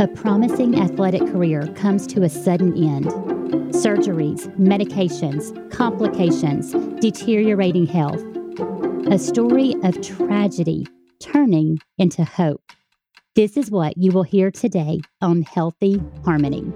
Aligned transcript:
A 0.00 0.06
promising 0.06 0.78
athletic 0.80 1.22
career 1.22 1.66
comes 1.74 2.06
to 2.06 2.22
a 2.22 2.28
sudden 2.28 2.72
end. 2.76 3.06
Surgeries, 3.74 4.46
medications, 4.56 5.52
complications, 5.72 6.70
deteriorating 7.00 7.84
health. 7.84 8.22
A 9.10 9.18
story 9.18 9.74
of 9.82 10.00
tragedy 10.00 10.86
turning 11.18 11.80
into 11.98 12.22
hope. 12.22 12.62
This 13.34 13.56
is 13.56 13.72
what 13.72 13.98
you 13.98 14.12
will 14.12 14.22
hear 14.22 14.52
today 14.52 15.00
on 15.20 15.42
Healthy 15.42 16.00
Harmony. 16.24 16.72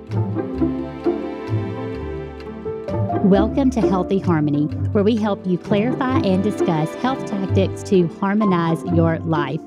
Welcome 3.23 3.71
to 3.71 3.81
Healthy 3.81 4.19
Harmony, 4.19 4.65
where 4.91 5.05
we 5.05 5.15
help 5.15 5.47
you 5.47 5.59
clarify 5.59 6.19
and 6.19 6.43
discuss 6.43 6.93
health 6.97 7.25
tactics 7.27 7.85
to 7.85 8.09
harmonize 8.19 8.83
your 8.97 9.21
life. 9.21 9.61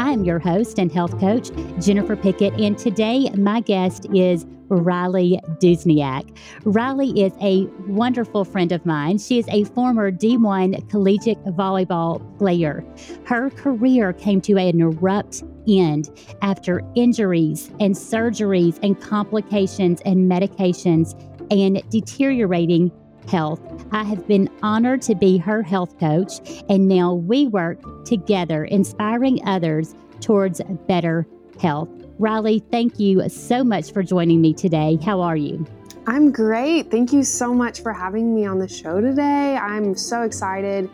I 0.00 0.12
am 0.12 0.24
your 0.24 0.38
host 0.38 0.78
and 0.78 0.90
health 0.90 1.20
coach, 1.20 1.50
Jennifer 1.78 2.16
Pickett, 2.16 2.54
and 2.54 2.78
today 2.78 3.28
my 3.36 3.60
guest 3.60 4.06
is 4.14 4.46
Riley 4.68 5.38
Dusniak. 5.60 6.34
Riley 6.64 7.10
is 7.20 7.34
a 7.42 7.66
wonderful 7.86 8.46
friend 8.46 8.72
of 8.72 8.86
mine. 8.86 9.18
She 9.18 9.38
is 9.38 9.46
a 9.48 9.64
former 9.64 10.10
D1 10.10 10.88
collegiate 10.88 11.44
volleyball 11.44 12.22
player. 12.38 12.82
Her 13.26 13.50
career 13.50 14.14
came 14.14 14.40
to 14.40 14.56
an 14.56 14.80
abrupt 14.80 15.42
end 15.68 16.08
after 16.40 16.80
injuries 16.94 17.70
and 17.78 17.94
surgeries 17.94 18.78
and 18.82 18.98
complications 18.98 20.00
and 20.06 20.30
medications 20.30 21.12
and 21.50 21.82
deteriorating 21.90 22.90
health. 23.28 23.60
I 23.92 24.04
have 24.04 24.26
been 24.28 24.48
honored 24.62 25.02
to 25.02 25.14
be 25.14 25.36
her 25.38 25.62
health 25.62 25.98
coach, 25.98 26.62
and 26.68 26.86
now 26.86 27.14
we 27.14 27.48
work 27.48 28.04
together, 28.04 28.64
inspiring 28.64 29.40
others 29.46 29.94
towards 30.20 30.60
better 30.86 31.26
health. 31.60 31.88
Riley, 32.18 32.60
thank 32.70 33.00
you 33.00 33.28
so 33.28 33.64
much 33.64 33.92
for 33.92 34.02
joining 34.02 34.40
me 34.40 34.54
today. 34.54 34.98
How 35.04 35.20
are 35.20 35.36
you? 35.36 35.66
I'm 36.06 36.30
great. 36.30 36.90
Thank 36.90 37.12
you 37.12 37.24
so 37.24 37.52
much 37.52 37.82
for 37.82 37.92
having 37.92 38.34
me 38.34 38.46
on 38.46 38.58
the 38.58 38.68
show 38.68 39.00
today. 39.00 39.56
I'm 39.56 39.94
so 39.96 40.22
excited 40.22 40.88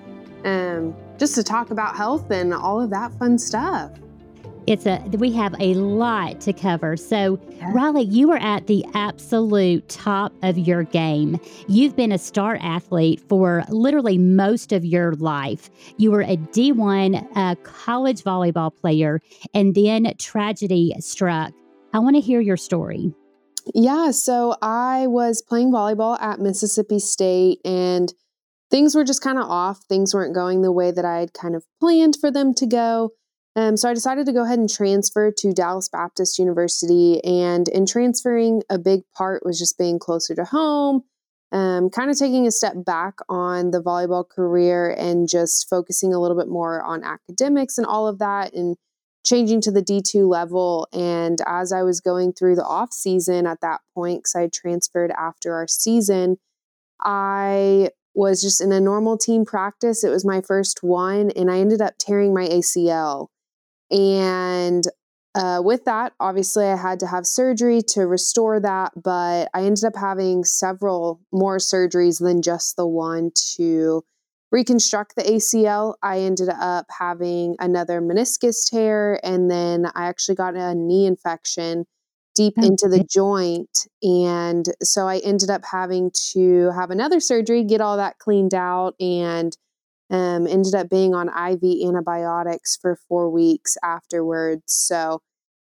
um, 0.45 0.97
just 1.19 1.35
to 1.35 1.43
talk 1.43 1.71
about 1.71 1.97
health 1.97 2.31
and 2.31 2.55
all 2.55 2.81
of 2.81 2.91
that 2.91 3.13
fun 3.19 3.39
stuff 3.39 3.91
it's 4.67 4.87
a 4.87 5.03
we 5.19 5.33
have 5.33 5.55
a 5.61 5.75
lot 5.75 6.41
to 6.43 6.53
cover. 6.53 6.97
So. 6.97 7.41
Riley, 7.73 8.03
you 8.03 8.31
are 8.31 8.39
at 8.39 8.67
the 8.67 8.85
absolute 8.95 9.89
top 9.89 10.33
of 10.43 10.59
your 10.59 10.85
game. 10.85 11.41
You've 11.69 11.97
been 11.97 12.13
a 12.13 12.19
star 12.19 12.59
athlete 12.61 13.21
for 13.29 13.65
literally 13.71 14.19
most 14.19 14.73
of 14.73 14.85
your 14.85 15.15
life. 15.15 15.71
You 15.97 16.11
were 16.11 16.23
a 16.23 16.37
D1 16.37 17.27
uh, 17.35 17.55
college 17.65 18.23
volleyball 18.23 18.75
player, 18.75 19.21
and 19.55 19.75
then 19.75 20.13
tragedy 20.19 20.95
struck. 21.01 21.53
I 21.93 21.99
want 21.99 22.17
to 22.17 22.21
hear 22.21 22.41
your 22.41 22.57
story. 22.57 23.15
Yeah, 23.75 24.11
so 24.11 24.57
I 24.63 25.07
was 25.07 25.43
playing 25.43 25.73
volleyball 25.73 26.21
at 26.21 26.39
Mississippi 26.39 26.99
State 26.99 27.59
and 27.65 28.13
things 28.71 28.95
were 28.95 29.05
just 29.05 29.23
kind 29.23 29.39
of 29.39 29.45
off. 29.45 29.81
Things 29.89 30.15
weren't 30.15 30.35
going 30.35 30.63
the 30.63 30.73
way 30.73 30.91
that 30.91 31.05
I 31.05 31.21
had 31.21 31.33
kind 31.33 31.55
of 31.55 31.65
planned 31.81 32.17
for 32.21 32.31
them 32.31 32.55
to 32.55 32.67
go. 32.67 33.11
Um, 33.57 33.79
so 33.79 33.89
I 33.89 33.95
decided 33.95 34.27
to 34.27 34.35
go 34.35 34.45
ahead 34.45 34.59
and 34.59 34.69
transfer 34.69 35.33
to 35.33 35.53
Dallas 35.53 35.89
Baptist 35.89 36.39
University. 36.39 37.25
And 37.25 37.67
in 37.69 37.87
transferring, 37.87 38.63
a 38.69 38.79
big 38.79 39.01
part 39.17 39.47
was 39.47 39.59
just 39.59 39.79
being 39.79 39.99
closer 39.99 40.35
to 40.35 40.45
home, 40.45 41.05
um, 41.53 41.89
kind 41.89 42.11
of 42.11 42.19
taking 42.19 42.47
a 42.47 42.51
step 42.51 42.85
back 42.85 43.15
on 43.31 43.71
the 43.71 43.83
volleyball 43.83 44.29
career 44.29 44.91
and 44.91 45.27
just 45.27 45.71
focusing 45.71 46.13
a 46.13 46.21
little 46.21 46.37
bit 46.37 46.49
more 46.49 46.83
on 46.83 47.03
academics 47.03 47.79
and 47.79 47.87
all 47.87 48.07
of 48.07 48.19
that 48.19 48.53
and 48.53 48.77
changing 49.25 49.63
to 49.63 49.71
the 49.71 49.83
D2 49.83 50.29
level. 50.29 50.87
And 50.93 51.41
as 51.47 51.73
I 51.73 51.83
was 51.83 52.03
going 52.03 52.35
through 52.35 52.57
the 52.57 52.65
off 52.65 52.93
season 52.93 53.47
at 53.47 53.63
that 53.63 53.81
point, 53.95 54.21
because 54.21 54.37
I 54.37 54.49
transferred 54.53 55.13
after 55.13 55.55
our 55.55 55.67
season, 55.67 56.37
I 57.01 57.89
was 58.15 58.43
just 58.43 58.61
in 58.61 58.71
a 58.71 58.81
normal 58.81 59.17
team 59.17 59.47
practice. 59.47 60.05
It 60.05 60.11
was 60.11 60.27
my 60.27 60.43
first 60.43 60.83
one, 60.83 61.31
and 61.31 61.51
I 61.51 61.59
ended 61.59 61.81
up 61.81 61.95
tearing 61.99 62.35
my 62.35 62.47
ACL. 62.49 63.29
And 63.91 64.85
uh, 65.35 65.61
with 65.63 65.85
that, 65.85 66.15
obviously, 66.19 66.65
I 66.65 66.77
had 66.77 67.01
to 67.01 67.07
have 67.07 67.27
surgery 67.27 67.83
to 67.89 68.07
restore 68.07 68.59
that, 68.61 68.93
but 69.01 69.49
I 69.53 69.65
ended 69.65 69.85
up 69.85 69.97
having 69.97 70.45
several 70.45 71.21
more 71.31 71.59
surgeries 71.59 72.21
than 72.21 72.41
just 72.41 72.77
the 72.77 72.87
one 72.87 73.33
to 73.57 74.03
reconstruct 74.51 75.15
the 75.15 75.23
ACL. 75.23 75.95
I 76.03 76.21
ended 76.21 76.49
up 76.49 76.87
having 76.99 77.57
another 77.59 78.01
meniscus 78.01 78.71
tear, 78.71 79.21
and 79.23 79.51
then 79.51 79.87
I 79.95 80.07
actually 80.07 80.37
got 80.37 80.57
a 80.57 80.75
knee 80.75 81.05
infection 81.05 81.85
deep 82.35 82.55
into 82.59 82.89
the 82.89 83.03
joint. 83.03 83.87
And 84.03 84.67
so 84.83 85.09
I 85.09 85.19
ended 85.19 85.51
up 85.51 85.63
having 85.71 86.11
to 86.33 86.71
have 86.73 86.91
another 86.91 87.19
surgery, 87.19 87.65
get 87.65 87.81
all 87.81 87.97
that 87.97 88.19
cleaned 88.19 88.55
out, 88.55 88.95
and 89.01 89.57
um, 90.11 90.47
ended 90.47 90.75
up 90.75 90.89
being 90.89 91.15
on 91.15 91.29
IV 91.29 91.63
antibiotics 91.87 92.77
for 92.77 92.99
four 93.09 93.31
weeks 93.31 93.77
afterwards. 93.83 94.73
So 94.73 95.23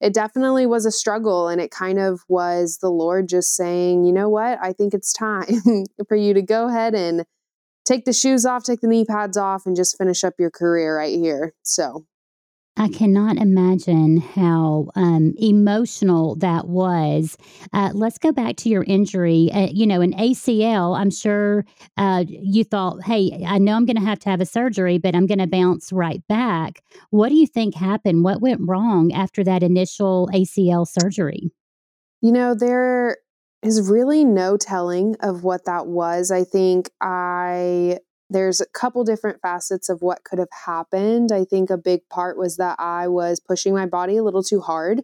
it 0.00 0.12
definitely 0.12 0.66
was 0.66 0.86
a 0.86 0.90
struggle. 0.90 1.48
And 1.48 1.60
it 1.60 1.70
kind 1.70 1.98
of 1.98 2.22
was 2.28 2.78
the 2.78 2.90
Lord 2.90 3.28
just 3.28 3.56
saying, 3.56 4.04
you 4.04 4.12
know 4.12 4.28
what? 4.28 4.58
I 4.60 4.72
think 4.72 4.92
it's 4.92 5.12
time 5.12 5.44
for 6.08 6.16
you 6.16 6.34
to 6.34 6.42
go 6.42 6.68
ahead 6.68 6.94
and 6.94 7.24
take 7.84 8.04
the 8.04 8.12
shoes 8.12 8.44
off, 8.44 8.64
take 8.64 8.80
the 8.80 8.88
knee 8.88 9.04
pads 9.04 9.36
off, 9.36 9.66
and 9.66 9.76
just 9.76 9.96
finish 9.96 10.24
up 10.24 10.34
your 10.38 10.50
career 10.50 10.96
right 10.96 11.16
here. 11.16 11.54
So 11.62 12.06
I 12.76 12.88
cannot 12.88 13.36
imagine 13.36 14.16
how 14.16 14.88
um, 14.96 15.34
emotional 15.38 16.34
that 16.36 16.66
was. 16.66 17.38
Uh, 17.72 17.90
let's 17.94 18.18
go 18.18 18.32
back 18.32 18.56
to 18.56 18.68
your 18.68 18.82
injury. 18.82 19.48
Uh, 19.52 19.68
you 19.72 19.86
know, 19.86 20.00
an 20.00 20.12
ACL, 20.14 20.98
I'm 20.98 21.10
sure 21.10 21.64
uh, 21.96 22.24
you 22.26 22.64
thought, 22.64 23.04
hey, 23.04 23.44
I 23.46 23.58
know 23.58 23.74
I'm 23.76 23.84
going 23.84 23.96
to 23.96 24.02
have 24.02 24.18
to 24.20 24.30
have 24.30 24.40
a 24.40 24.46
surgery, 24.46 24.98
but 24.98 25.14
I'm 25.14 25.26
going 25.26 25.38
to 25.38 25.46
bounce 25.46 25.92
right 25.92 26.26
back. 26.28 26.82
What 27.10 27.28
do 27.28 27.36
you 27.36 27.46
think 27.46 27.76
happened? 27.76 28.24
What 28.24 28.40
went 28.40 28.60
wrong 28.62 29.12
after 29.12 29.44
that 29.44 29.62
initial 29.62 30.28
ACL 30.34 30.84
surgery? 30.86 31.52
You 32.22 32.32
know, 32.32 32.56
there 32.56 33.18
is 33.62 33.88
really 33.88 34.24
no 34.24 34.56
telling 34.56 35.14
of 35.20 35.44
what 35.44 35.66
that 35.66 35.86
was. 35.86 36.32
I 36.32 36.42
think 36.42 36.90
I 37.00 37.98
there's 38.30 38.60
a 38.60 38.66
couple 38.66 39.04
different 39.04 39.40
facets 39.40 39.88
of 39.88 40.02
what 40.02 40.24
could 40.24 40.38
have 40.38 40.48
happened. 40.66 41.30
I 41.32 41.44
think 41.44 41.70
a 41.70 41.76
big 41.76 42.08
part 42.08 42.38
was 42.38 42.56
that 42.56 42.76
I 42.78 43.08
was 43.08 43.40
pushing 43.40 43.74
my 43.74 43.86
body 43.86 44.16
a 44.16 44.22
little 44.22 44.42
too 44.42 44.60
hard. 44.60 45.02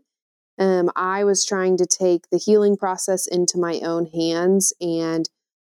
Um, 0.58 0.90
I 0.96 1.24
was 1.24 1.46
trying 1.46 1.76
to 1.78 1.86
take 1.86 2.28
the 2.30 2.38
healing 2.38 2.76
process 2.76 3.26
into 3.26 3.58
my 3.58 3.80
own 3.80 4.06
hands 4.06 4.72
and 4.80 5.28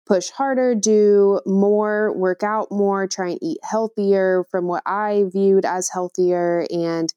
push 0.07 0.31
harder, 0.31 0.73
do 0.73 1.39
more, 1.45 2.11
work 2.17 2.41
out 2.41 2.71
more, 2.71 3.07
try 3.07 3.29
and 3.29 3.39
eat 3.43 3.59
healthier 3.63 4.43
from 4.49 4.65
what 4.65 4.81
I 4.85 5.25
viewed 5.31 5.65
as 5.65 5.89
healthier. 5.89 6.65
And 6.71 7.13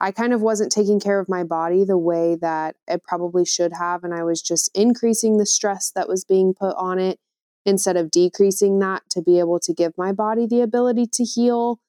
I 0.00 0.10
kind 0.10 0.34
of 0.34 0.42
wasn't 0.42 0.70
taking 0.70 1.00
care 1.00 1.18
of 1.18 1.28
my 1.28 1.44
body 1.44 1.84
the 1.84 1.96
way 1.96 2.36
that 2.42 2.76
it 2.86 3.02
probably 3.02 3.46
should 3.46 3.72
have. 3.72 4.04
And 4.04 4.12
I 4.12 4.24
was 4.24 4.42
just 4.42 4.70
increasing 4.76 5.38
the 5.38 5.46
stress 5.46 5.90
that 5.94 6.08
was 6.08 6.24
being 6.24 6.52
put 6.52 6.76
on 6.76 6.98
it 6.98 7.18
instead 7.64 7.96
of 7.96 8.10
decreasing 8.10 8.78
that 8.80 9.02
to 9.10 9.22
be 9.22 9.38
able 9.38 9.58
to 9.60 9.72
give 9.72 9.92
my 9.96 10.12
body 10.12 10.46
the 10.46 10.60
ability 10.60 11.06
to 11.12 11.24
heal. 11.24 11.80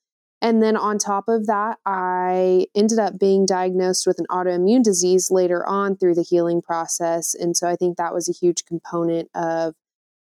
And 0.42 0.62
then 0.62 0.78
on 0.78 0.98
top 0.98 1.28
of 1.28 1.48
that, 1.48 1.78
I 1.86 2.68
ended 2.76 3.00
up 3.00 3.18
being 3.20 3.46
diagnosed 3.46 4.06
with 4.06 4.20
an 4.20 4.26
autoimmune 4.30 4.84
disease 4.84 5.32
later 5.32 5.66
on 5.66 5.98
through 5.98 6.16
the 6.16 6.24
healing 6.24 6.62
process. 6.62 7.34
And 7.34 7.56
so 7.58 7.68
I 7.68 7.76
think 7.76 7.98
that 7.98 8.14
was 8.14 8.30
a 8.30 8.34
huge 8.34 8.66
component 8.66 9.30
of 9.34 9.76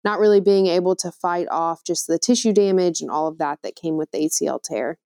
not 0.04 0.18
really 0.18 0.40
being 0.40 0.66
able 0.66 0.94
to 0.96 1.10
fight 1.10 1.48
off 1.50 1.82
just 1.84 2.06
the 2.06 2.18
tissue 2.18 2.52
damage 2.52 3.00
and 3.00 3.10
all 3.10 3.26
of 3.26 3.38
that 3.38 3.60
that 3.62 3.74
came 3.74 3.96
with 3.96 4.10
the 4.12 4.18
ACL 4.18 4.62
tear. 4.62 4.98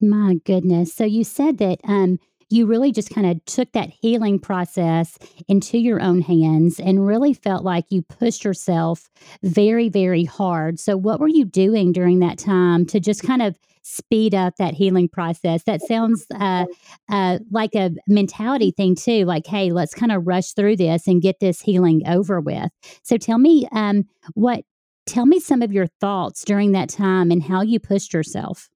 My 0.00 0.36
goodness. 0.44 0.92
So 0.92 1.04
you 1.04 1.24
said 1.24 1.58
that 1.58 1.80
um, 1.84 2.18
you 2.50 2.66
really 2.66 2.92
just 2.92 3.10
kind 3.10 3.26
of 3.26 3.44
took 3.44 3.72
that 3.72 3.90
healing 3.90 4.38
process 4.38 5.18
into 5.48 5.78
your 5.78 6.00
own 6.00 6.20
hands 6.20 6.78
and 6.78 7.06
really 7.06 7.34
felt 7.34 7.64
like 7.64 7.84
you 7.90 8.02
pushed 8.02 8.44
yourself 8.44 9.08
very, 9.42 9.88
very 9.88 10.24
hard. 10.24 10.78
So, 10.78 10.96
what 10.96 11.20
were 11.20 11.28
you 11.28 11.44
doing 11.44 11.92
during 11.92 12.20
that 12.20 12.38
time 12.38 12.86
to 12.86 13.00
just 13.00 13.22
kind 13.22 13.42
of 13.42 13.56
speed 13.82 14.34
up 14.34 14.56
that 14.56 14.74
healing 14.74 15.08
process? 15.08 15.64
That 15.64 15.82
sounds 15.82 16.26
uh, 16.34 16.66
uh, 17.10 17.38
like 17.50 17.74
a 17.74 17.90
mentality 18.06 18.70
thing, 18.70 18.94
too. 18.94 19.24
Like, 19.24 19.46
hey, 19.46 19.72
let's 19.72 19.94
kind 19.94 20.12
of 20.12 20.26
rush 20.26 20.52
through 20.52 20.76
this 20.76 21.06
and 21.06 21.22
get 21.22 21.40
this 21.40 21.60
healing 21.60 22.02
over 22.06 22.40
with. 22.40 22.70
So, 23.02 23.16
tell 23.16 23.38
me 23.38 23.68
um, 23.72 24.04
what, 24.34 24.64
tell 25.06 25.26
me 25.26 25.40
some 25.40 25.62
of 25.62 25.72
your 25.72 25.86
thoughts 26.00 26.44
during 26.44 26.72
that 26.72 26.88
time 26.88 27.30
and 27.30 27.42
how 27.42 27.62
you 27.62 27.80
pushed 27.80 28.12
yourself. 28.12 28.68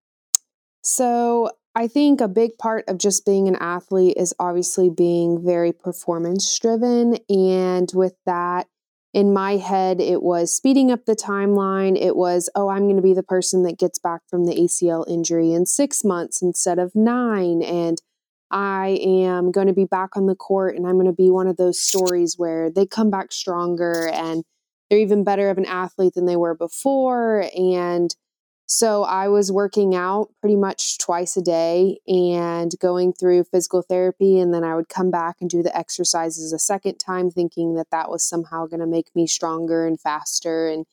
So, 0.83 1.51
I 1.75 1.87
think 1.87 2.21
a 2.21 2.29
big 2.29 2.59
part 2.59 2.85
of 2.89 2.99
just 2.99 3.25
being 3.25 3.47
an 3.47 3.57
athlete 3.57 4.17
is 4.17 4.35
obviously 4.39 4.91
being 4.91 5.45
very 5.45 5.73
performance 5.73 6.59
driven. 6.59 7.19
And 7.29 7.91
with 7.95 8.15
that, 8.27 8.67
in 9.15 9.33
my 9.33 9.57
head, 9.57 10.01
it 10.01 10.23
was 10.23 10.55
speeding 10.55 10.91
up 10.91 11.05
the 11.05 11.17
timeline. 11.17 11.97
It 12.01 12.17
was, 12.17 12.51
oh, 12.55 12.69
I'm 12.69 12.85
going 12.85 12.97
to 12.97 13.03
be 13.03 13.15
the 13.15 13.23
person 13.23 13.63
that 13.63 13.79
gets 13.79 13.99
back 13.99 14.21
from 14.29 14.45
the 14.45 14.55
ACL 14.55 15.09
injury 15.09 15.53
in 15.53 15.67
six 15.67 16.05
months 16.05 16.43
instead 16.43 16.79
of 16.79 16.95
nine. 16.95 17.63
And 17.63 18.01
I 18.51 18.99
am 19.03 19.51
going 19.51 19.67
to 19.67 19.73
be 19.73 19.85
back 19.85 20.17
on 20.17 20.27
the 20.27 20.35
court 20.35 20.77
and 20.77 20.87
I'm 20.87 20.95
going 20.95 21.07
to 21.07 21.13
be 21.13 21.31
one 21.31 21.47
of 21.47 21.57
those 21.57 21.81
stories 21.81 22.35
where 22.37 22.71
they 22.71 22.87
come 22.87 23.11
back 23.11 23.33
stronger 23.33 24.09
and 24.09 24.45
they're 24.89 24.99
even 24.99 25.25
better 25.25 25.51
of 25.51 25.59
an 25.59 25.67
athlete 25.67 26.15
than 26.15 26.27
they 26.27 26.37
were 26.37 26.55
before. 26.55 27.49
And 27.57 28.15
so 28.71 29.03
I 29.05 29.29
was 29.29 29.51
working 29.51 29.95
out 29.95 30.29
pretty 30.43 30.55
much 30.57 30.99
twice 30.99 31.39
a 31.39 31.41
day 31.41 32.01
and 32.07 32.71
going 32.79 33.15
through 33.15 33.45
physical 33.45 33.81
therapy. 33.81 34.39
And 34.39 34.53
then 34.53 34.63
I 34.63 34.75
would 34.75 34.91
come 34.91 35.11
back 35.11 35.37
and 35.41 35.49
do 35.49 35.63
the 35.63 35.75
exercises 35.75 36.53
a 36.53 36.59
second 36.59 36.99
time, 36.99 37.31
thinking 37.31 37.77
that 37.77 37.91
that 37.93 38.11
was 38.11 38.23
somehow 38.23 38.67
going 38.67 38.81
to 38.81 38.87
make 38.87 39.07
me 39.15 39.27
stronger 39.27 39.87
and 39.87 39.99
faster 39.99 40.69
and 40.69 40.85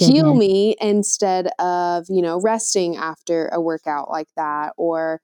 heal 0.00 0.34
me 0.34 0.74
instead 0.80 1.46
of, 1.60 2.06
you 2.08 2.22
know, 2.22 2.40
resting 2.40 2.96
after 2.96 3.46
a 3.52 3.60
workout 3.60 4.10
like 4.10 4.28
that 4.36 4.72
or 4.76 5.20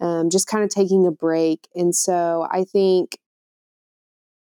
um, 0.00 0.30
just 0.30 0.46
kind 0.46 0.62
of 0.62 0.70
taking 0.70 1.04
a 1.04 1.10
break. 1.10 1.66
And 1.74 1.96
so 1.96 2.46
I 2.48 2.62
think 2.62 3.18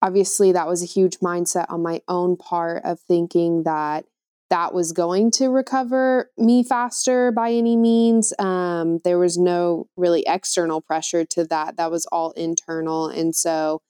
obviously 0.03 0.51
that 0.51 0.67
was 0.67 0.83
a 0.83 0.85
huge 0.85 1.17
mindset 1.21 1.65
on 1.69 1.81
my 1.81 2.01
own 2.07 2.37
part 2.37 2.83
of 2.85 2.99
thinking 2.99 3.63
that 3.63 4.05
that 4.49 4.73
was 4.73 4.91
going 4.91 5.31
to 5.31 5.47
recover 5.47 6.29
me 6.37 6.63
faster 6.63 7.31
by 7.31 7.51
any 7.51 7.75
means. 7.75 8.33
Um, 8.37 8.99
there 9.03 9.17
was 9.17 9.37
no 9.37 9.87
really 9.97 10.23
external 10.27 10.81
pressure 10.81 11.25
to 11.31 11.45
that. 11.45 11.77
That 11.77 11.91
was 11.91 12.05
all 12.11 12.31
internal. 12.31 13.07
And 13.07 13.35
so, 13.35 13.81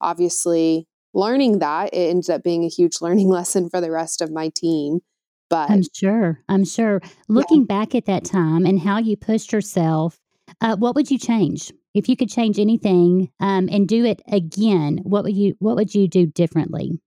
obviously, 0.00 0.88
learning 1.14 1.60
that, 1.60 1.92
it 1.92 2.10
ended 2.10 2.30
up 2.30 2.42
being 2.42 2.64
a 2.64 2.68
huge 2.68 2.96
learning 3.00 3.28
lesson 3.28 3.70
for 3.70 3.80
the 3.80 3.90
rest 3.90 4.20
of 4.20 4.32
my 4.32 4.50
team. 4.54 5.00
But 5.48 5.70
I'm 5.70 5.82
sure, 5.94 6.40
I'm 6.48 6.64
sure. 6.64 7.00
Looking 7.28 7.66
yeah. 7.68 7.78
back 7.78 7.94
at 7.94 8.06
that 8.06 8.24
time 8.24 8.64
and 8.64 8.80
how 8.80 8.98
you 8.98 9.18
pushed 9.18 9.52
yourself, 9.52 10.18
uh, 10.62 10.76
what 10.76 10.94
would 10.94 11.10
you 11.10 11.18
change 11.18 11.70
if 11.94 12.08
you 12.08 12.16
could 12.16 12.30
change 12.30 12.58
anything 12.58 13.30
um, 13.38 13.68
and 13.70 13.86
do 13.86 14.04
it 14.06 14.22
again? 14.26 15.00
What 15.02 15.24
would 15.24 15.36
you 15.36 15.54
What 15.58 15.76
would 15.76 15.94
you 15.94 16.08
do 16.08 16.26
differently? 16.26 17.02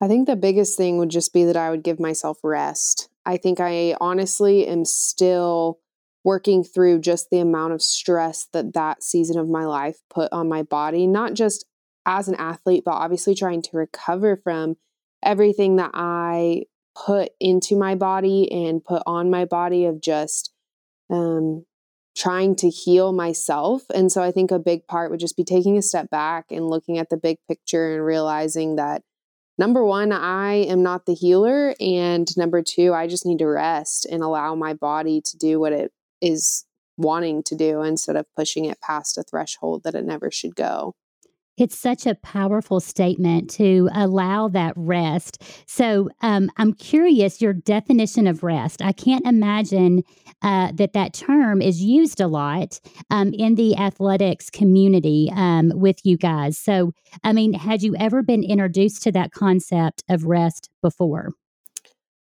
I 0.00 0.08
think 0.08 0.26
the 0.26 0.36
biggest 0.36 0.76
thing 0.76 0.98
would 0.98 1.10
just 1.10 1.32
be 1.32 1.44
that 1.44 1.56
I 1.56 1.70
would 1.70 1.82
give 1.82 2.00
myself 2.00 2.38
rest. 2.42 3.08
I 3.26 3.36
think 3.36 3.60
I 3.60 3.96
honestly 4.00 4.66
am 4.66 4.84
still 4.84 5.78
working 6.24 6.64
through 6.64 7.00
just 7.00 7.28
the 7.30 7.38
amount 7.38 7.72
of 7.72 7.82
stress 7.82 8.46
that 8.52 8.72
that 8.74 9.02
season 9.02 9.38
of 9.38 9.48
my 9.48 9.64
life 9.64 9.98
put 10.08 10.32
on 10.32 10.48
my 10.48 10.62
body, 10.62 11.06
not 11.06 11.34
just 11.34 11.66
as 12.06 12.28
an 12.28 12.34
athlete, 12.36 12.82
but 12.84 12.92
obviously 12.92 13.34
trying 13.34 13.62
to 13.62 13.76
recover 13.76 14.40
from 14.42 14.76
everything 15.22 15.76
that 15.76 15.90
I 15.92 16.64
put 16.94 17.30
into 17.38 17.76
my 17.76 17.94
body 17.94 18.50
and 18.50 18.84
put 18.84 19.02
on 19.06 19.30
my 19.30 19.44
body 19.44 19.84
of 19.84 20.00
just 20.00 20.52
um, 21.10 21.64
trying 22.16 22.56
to 22.56 22.68
heal 22.68 23.12
myself. 23.12 23.82
And 23.94 24.10
so 24.10 24.22
I 24.22 24.30
think 24.30 24.50
a 24.50 24.58
big 24.58 24.86
part 24.86 25.10
would 25.10 25.20
just 25.20 25.36
be 25.36 25.44
taking 25.44 25.76
a 25.76 25.82
step 25.82 26.10
back 26.10 26.46
and 26.50 26.68
looking 26.68 26.98
at 26.98 27.10
the 27.10 27.16
big 27.16 27.36
picture 27.48 27.94
and 27.94 28.04
realizing 28.04 28.76
that 28.76 29.02
number 29.60 29.84
one, 29.84 30.10
I 30.10 30.54
am 30.54 30.82
not 30.82 31.04
the 31.04 31.14
healer. 31.14 31.74
And 31.78 32.26
number 32.36 32.62
two, 32.62 32.94
I 32.94 33.06
just 33.06 33.26
need 33.26 33.38
to 33.38 33.46
rest 33.46 34.06
and 34.10 34.22
allow 34.22 34.54
my 34.54 34.72
body 34.72 35.20
to 35.26 35.36
do 35.36 35.60
what 35.60 35.72
it 35.72 35.92
is 36.20 36.64
wanting 36.96 37.42
to 37.44 37.54
do 37.54 37.82
instead 37.82 38.16
of 38.16 38.26
pushing 38.34 38.64
it 38.64 38.80
past 38.80 39.18
a 39.18 39.22
threshold 39.22 39.82
that 39.84 39.94
it 39.94 40.04
never 40.04 40.30
should 40.30 40.56
go. 40.56 40.94
It's 41.60 41.78
such 41.78 42.06
a 42.06 42.14
powerful 42.14 42.80
statement 42.80 43.50
to 43.50 43.88
allow 43.94 44.48
that 44.48 44.72
rest. 44.76 45.42
So 45.66 46.08
um, 46.22 46.50
I'm 46.56 46.72
curious 46.72 47.42
your 47.42 47.52
definition 47.52 48.26
of 48.26 48.42
rest. 48.42 48.80
I 48.82 48.92
can't 48.92 49.26
imagine 49.26 50.02
uh, 50.42 50.72
that 50.74 50.94
that 50.94 51.12
term 51.12 51.60
is 51.60 51.82
used 51.82 52.20
a 52.20 52.26
lot 52.28 52.80
um, 53.10 53.32
in 53.34 53.56
the 53.56 53.76
athletics 53.76 54.48
community 54.48 55.30
um, 55.36 55.70
with 55.74 55.98
you 56.04 56.16
guys. 56.16 56.58
So, 56.58 56.92
I 57.22 57.32
mean, 57.34 57.52
had 57.52 57.82
you 57.82 57.94
ever 57.96 58.22
been 58.22 58.42
introduced 58.42 59.02
to 59.02 59.12
that 59.12 59.32
concept 59.32 60.02
of 60.08 60.24
rest 60.24 60.70
before? 60.82 61.32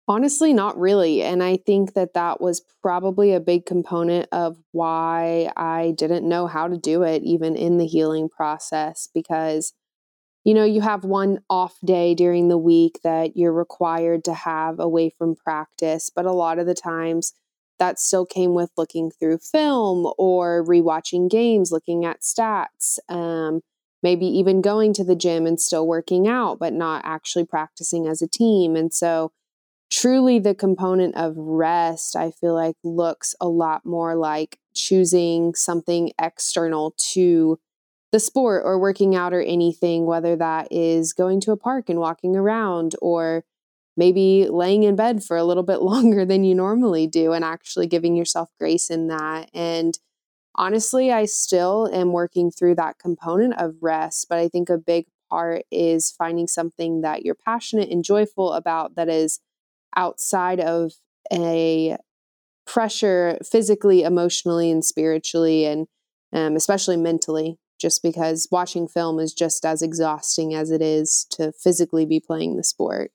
Honestly, 0.06 0.52
not 0.52 0.78
really. 0.78 1.22
And 1.22 1.42
I 1.42 1.56
think 1.56 1.94
that 1.94 2.12
that 2.12 2.40
was 2.40 2.60
probably 2.82 3.32
a 3.32 3.40
big 3.40 3.64
component 3.64 4.28
of 4.32 4.58
why 4.72 5.50
I 5.56 5.94
didn't 5.96 6.28
know 6.28 6.46
how 6.46 6.68
to 6.68 6.76
do 6.76 7.02
it, 7.02 7.22
even 7.22 7.56
in 7.56 7.78
the 7.78 7.86
healing 7.86 8.28
process, 8.28 9.08
because, 9.14 9.72
you 10.44 10.54
know, 10.54 10.64
you 10.64 10.82
have 10.82 11.04
one 11.04 11.40
off 11.50 11.78
day 11.84 12.14
during 12.14 12.48
the 12.48 12.58
week 12.58 13.00
that 13.04 13.36
you're 13.36 13.52
required 13.52 14.24
to 14.24 14.34
have 14.34 14.80
away 14.80 15.10
from 15.10 15.36
practice. 15.36 16.10
But 16.14 16.26
a 16.26 16.32
lot 16.32 16.58
of 16.58 16.66
the 16.66 16.74
times, 16.74 17.34
that 17.80 17.98
still 18.00 18.26
came 18.26 18.54
with 18.54 18.70
looking 18.76 19.10
through 19.10 19.38
film 19.38 20.12
or 20.18 20.64
rewatching 20.64 21.30
games, 21.30 21.72
looking 21.72 22.04
at 22.06 22.22
stats, 22.22 22.98
um, 23.08 23.62
maybe 24.02 24.26
even 24.26 24.62
going 24.62 24.92
to 24.94 25.04
the 25.04 25.16
gym 25.16 25.46
and 25.46 25.60
still 25.60 25.86
working 25.86 26.28
out, 26.28 26.58
but 26.58 26.72
not 26.72 27.02
actually 27.04 27.44
practicing 27.46 28.06
as 28.06 28.22
a 28.22 28.28
team. 28.28 28.76
And 28.76 28.92
so, 28.94 29.32
truly 29.94 30.41
the 30.41 30.55
component 30.55 31.14
of 31.17 31.37
rest, 31.37 32.17
I 32.17 32.32
feel 32.32 32.55
like 32.55 32.75
looks 32.82 33.35
a 33.41 33.46
lot 33.46 33.87
more 33.87 34.17
like 34.17 34.58
choosing 34.75 35.55
something 35.55 36.11
external 36.20 36.94
to 37.12 37.61
the 38.11 38.19
sport 38.19 38.62
or 38.64 38.79
working 38.79 39.14
out 39.14 39.32
or 39.32 39.41
anything, 39.41 40.05
whether 40.05 40.35
that 40.35 40.69
is 40.73 41.12
going 41.12 41.41
to 41.43 41.52
a 41.52 41.56
park 41.56 41.88
and 41.88 42.00
walking 42.00 42.35
around 42.35 42.96
or 43.00 43.44
maybe 43.96 44.49
laying 44.50 44.82
in 44.82 44.96
bed 44.96 45.23
for 45.23 45.37
a 45.37 45.44
little 45.44 45.62
bit 45.62 45.81
longer 45.82 46.25
than 46.25 46.43
you 46.43 46.56
normally 46.56 47.06
do 47.06 47.32
and 47.32 47.44
actually 47.44 47.87
giving 47.87 48.17
yourself 48.17 48.50
grace 48.58 48.90
in 48.90 49.06
that. 49.06 49.49
And 49.55 49.97
honestly, 50.56 51.12
I 51.12 51.26
still 51.26 51.88
am 51.93 52.12
working 52.12 52.50
through 52.50 52.75
that 52.76 52.99
component 52.99 53.55
of 53.58 53.76
rest, 53.81 54.26
but 54.29 54.38
I 54.38 54.49
think 54.49 54.69
a 54.70 54.76
big 54.76 55.06
part 55.31 55.62
is 55.70 56.11
finding 56.11 56.49
something 56.49 57.02
that 57.02 57.25
you're 57.25 57.37
passionate 57.37 57.90
and 57.90 58.02
joyful 58.02 58.52
about 58.55 58.97
that 58.97 59.08
is 59.08 59.38
outside 59.96 60.61
of 60.61 60.93
a 61.32 61.96
pressure 62.67 63.38
physically, 63.44 64.02
emotionally, 64.02 64.70
and 64.70 64.85
spiritually, 64.85 65.64
and 65.67 65.87
um, 66.32 66.56
especially 66.56 66.96
mentally, 66.96 67.58
just 67.81 68.02
because 68.02 68.49
watching 68.50 68.88
film 68.88 69.19
is 69.19 69.32
just 69.32 69.64
as 69.64 69.82
exhausting 69.82 70.55
as 70.55 70.70
it 70.70 70.81
is 70.82 71.26
to 71.31 71.52
physically 71.52 72.06
be 72.06 72.20
playing 72.20 72.56
the 72.56 72.64
sport. 72.64 73.12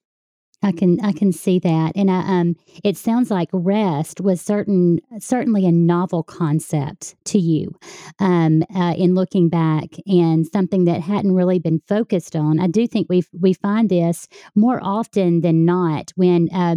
I 0.61 0.73
can 0.73 0.99
I 1.01 1.13
can 1.13 1.31
see 1.31 1.57
that, 1.59 1.93
and 1.95 2.11
I, 2.11 2.19
um, 2.19 2.55
it 2.83 2.97
sounds 2.97 3.31
like 3.31 3.47
rest 3.53 4.19
was 4.19 4.41
certain 4.41 4.99
certainly 5.19 5.65
a 5.65 5.71
novel 5.71 6.21
concept 6.21 7.15
to 7.25 7.39
you, 7.39 7.73
um, 8.19 8.63
uh, 8.75 8.93
in 8.97 9.15
looking 9.15 9.47
back, 9.47 9.85
and 10.05 10.45
something 10.45 10.83
that 10.83 10.99
hadn't 11.01 11.33
really 11.33 11.59
been 11.59 11.81
focused 11.87 12.35
on. 12.35 12.59
I 12.59 12.67
do 12.67 12.87
think 12.87 13.07
we 13.09 13.23
we 13.31 13.53
find 13.53 13.89
this 13.89 14.27
more 14.53 14.79
often 14.83 15.41
than 15.41 15.63
not 15.63 16.11
when 16.15 16.49
uh, 16.53 16.75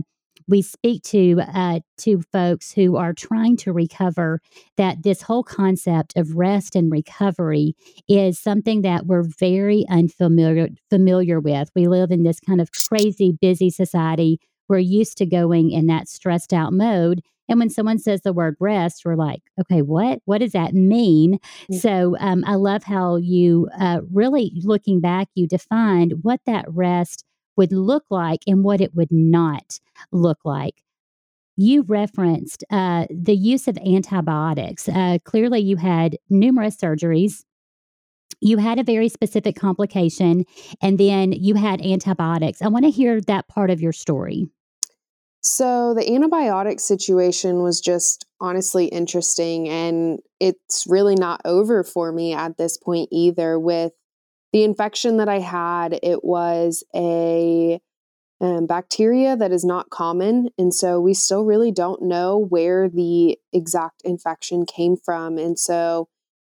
we 0.49 0.63
speak 0.63 1.03
to 1.05 1.41
uh, 1.55 1.81
to 1.99 2.23
folks 2.33 2.73
who 2.73 2.97
are 2.97 3.13
trying 3.13 3.57
to 3.59 3.73
recover 3.73 4.41
that 4.77 5.03
this 5.03 5.23
whole 5.23 5.43
concept 5.43 6.13
of 6.17 6.37
rest 6.37 6.77
and 6.77 6.91
recovery 6.91 7.75
is 8.09 8.39
something 8.39 8.83
that 8.83 9.07
we're 9.07 9.25
very 9.39 9.85
unfamiliar 9.89 10.69
familiar 10.91 11.41
with. 11.41 11.71
We 11.75 11.87
live 11.87 12.11
in 12.11 12.23
this 12.23 12.41
kind 12.41 12.61
of 12.61 12.71
crazy 12.89 13.37
busy 13.41 13.71
society. 13.71 14.39
We're 14.69 14.79
used 14.79 15.19
to 15.19 15.27
going 15.27 15.71
in 15.71 15.87
that 15.87 16.09
stressed 16.09 16.53
out 16.53 16.73
mode. 16.73 17.23
And 17.49 17.59
when 17.59 17.71
someone 17.71 17.99
says 17.99 18.23
the 18.23 18.33
word 18.33 18.57
rest, 18.61 19.03
we're 19.05 19.17
like, 19.17 19.43
okay, 19.61 19.83
what? 19.83 20.21
What 20.25 20.39
does 20.39 20.53
that 20.53 20.73
mean? 20.73 21.35
Mm-hmm. 21.35 21.75
So 21.75 22.17
um, 22.19 22.45
I 22.47 22.55
love 22.55 22.85
how 22.85 23.17
you 23.17 23.69
uh, 23.79 24.01
really 24.11 24.53
looking 24.63 25.01
back, 25.01 25.29
you 25.35 25.47
defined 25.47 26.15
what 26.23 26.41
that 26.47 26.65
rest 26.69 27.25
would 27.57 27.73
look 27.73 28.05
like 28.11 28.41
and 28.47 28.65
what 28.65 28.81
it 28.81 28.95
would 28.95 29.13
not 29.13 29.81
look 30.11 30.39
like. 30.45 30.83
You 31.57 31.83
referenced 31.83 32.65
uh, 32.71 33.07
the 33.11 33.35
use 33.35 33.69
of 33.69 33.77
antibiotics. 33.79 34.89
Uh, 34.89 35.19
clearly, 35.25 35.61
you 35.61 35.77
had 35.77 36.17
numerous 36.31 36.77
surgeries. 36.77 37.45
You 38.41 38.57
had 38.57 38.79
a 38.79 38.83
very 38.83 39.09
specific 39.09 39.55
complication, 39.55 40.45
and 40.81 40.99
then 40.99 41.33
you 41.33 41.55
had 41.55 41.83
antibiotics. 41.83 42.63
I 42.63 42.69
want 42.69 42.87
to 42.87 42.91
hear 42.91 43.21
that 43.23 43.49
part 43.49 43.71
of 43.71 43.81
your 43.81 43.93
story. 43.93 44.49
So, 45.45 45.93
the 45.95 46.05
antibiotic 46.05 46.81
situation 46.81 47.63
was 47.63 47.81
just 47.81 48.27
honestly 48.41 48.87
interesting, 48.87 49.69
and 49.69 50.21
it's 50.41 50.87
really 50.89 51.17
not 51.17 51.41
over 51.45 51.85
for 51.85 52.13
me 52.13 52.33
at 52.33 52.57
this 52.57 52.79
point 52.79 53.09
either. 53.13 53.59
With 53.59 53.93
the 54.53 54.65
infection 54.65 55.17
that 55.17 55.29
I 55.29 55.39
had, 55.39 55.99
it 56.03 56.23
was 56.25 56.85
a 56.95 57.81
um, 58.43 58.67
bacteria 58.67 59.37
that 59.37 59.53
is 59.53 59.65
not 59.65 59.89
common. 59.91 60.51
And 60.59 60.75
so 60.75 61.01
we 61.01 61.15
still 61.15 61.45
really 61.45 61.71
don't 61.71 62.03
know 62.03 62.39
where 62.39 62.89
the 62.89 63.39
exact 63.53 64.03
infection 64.05 64.67
came 64.67 64.97
from. 64.97 65.39
And 65.39 65.59
so, 65.59 66.09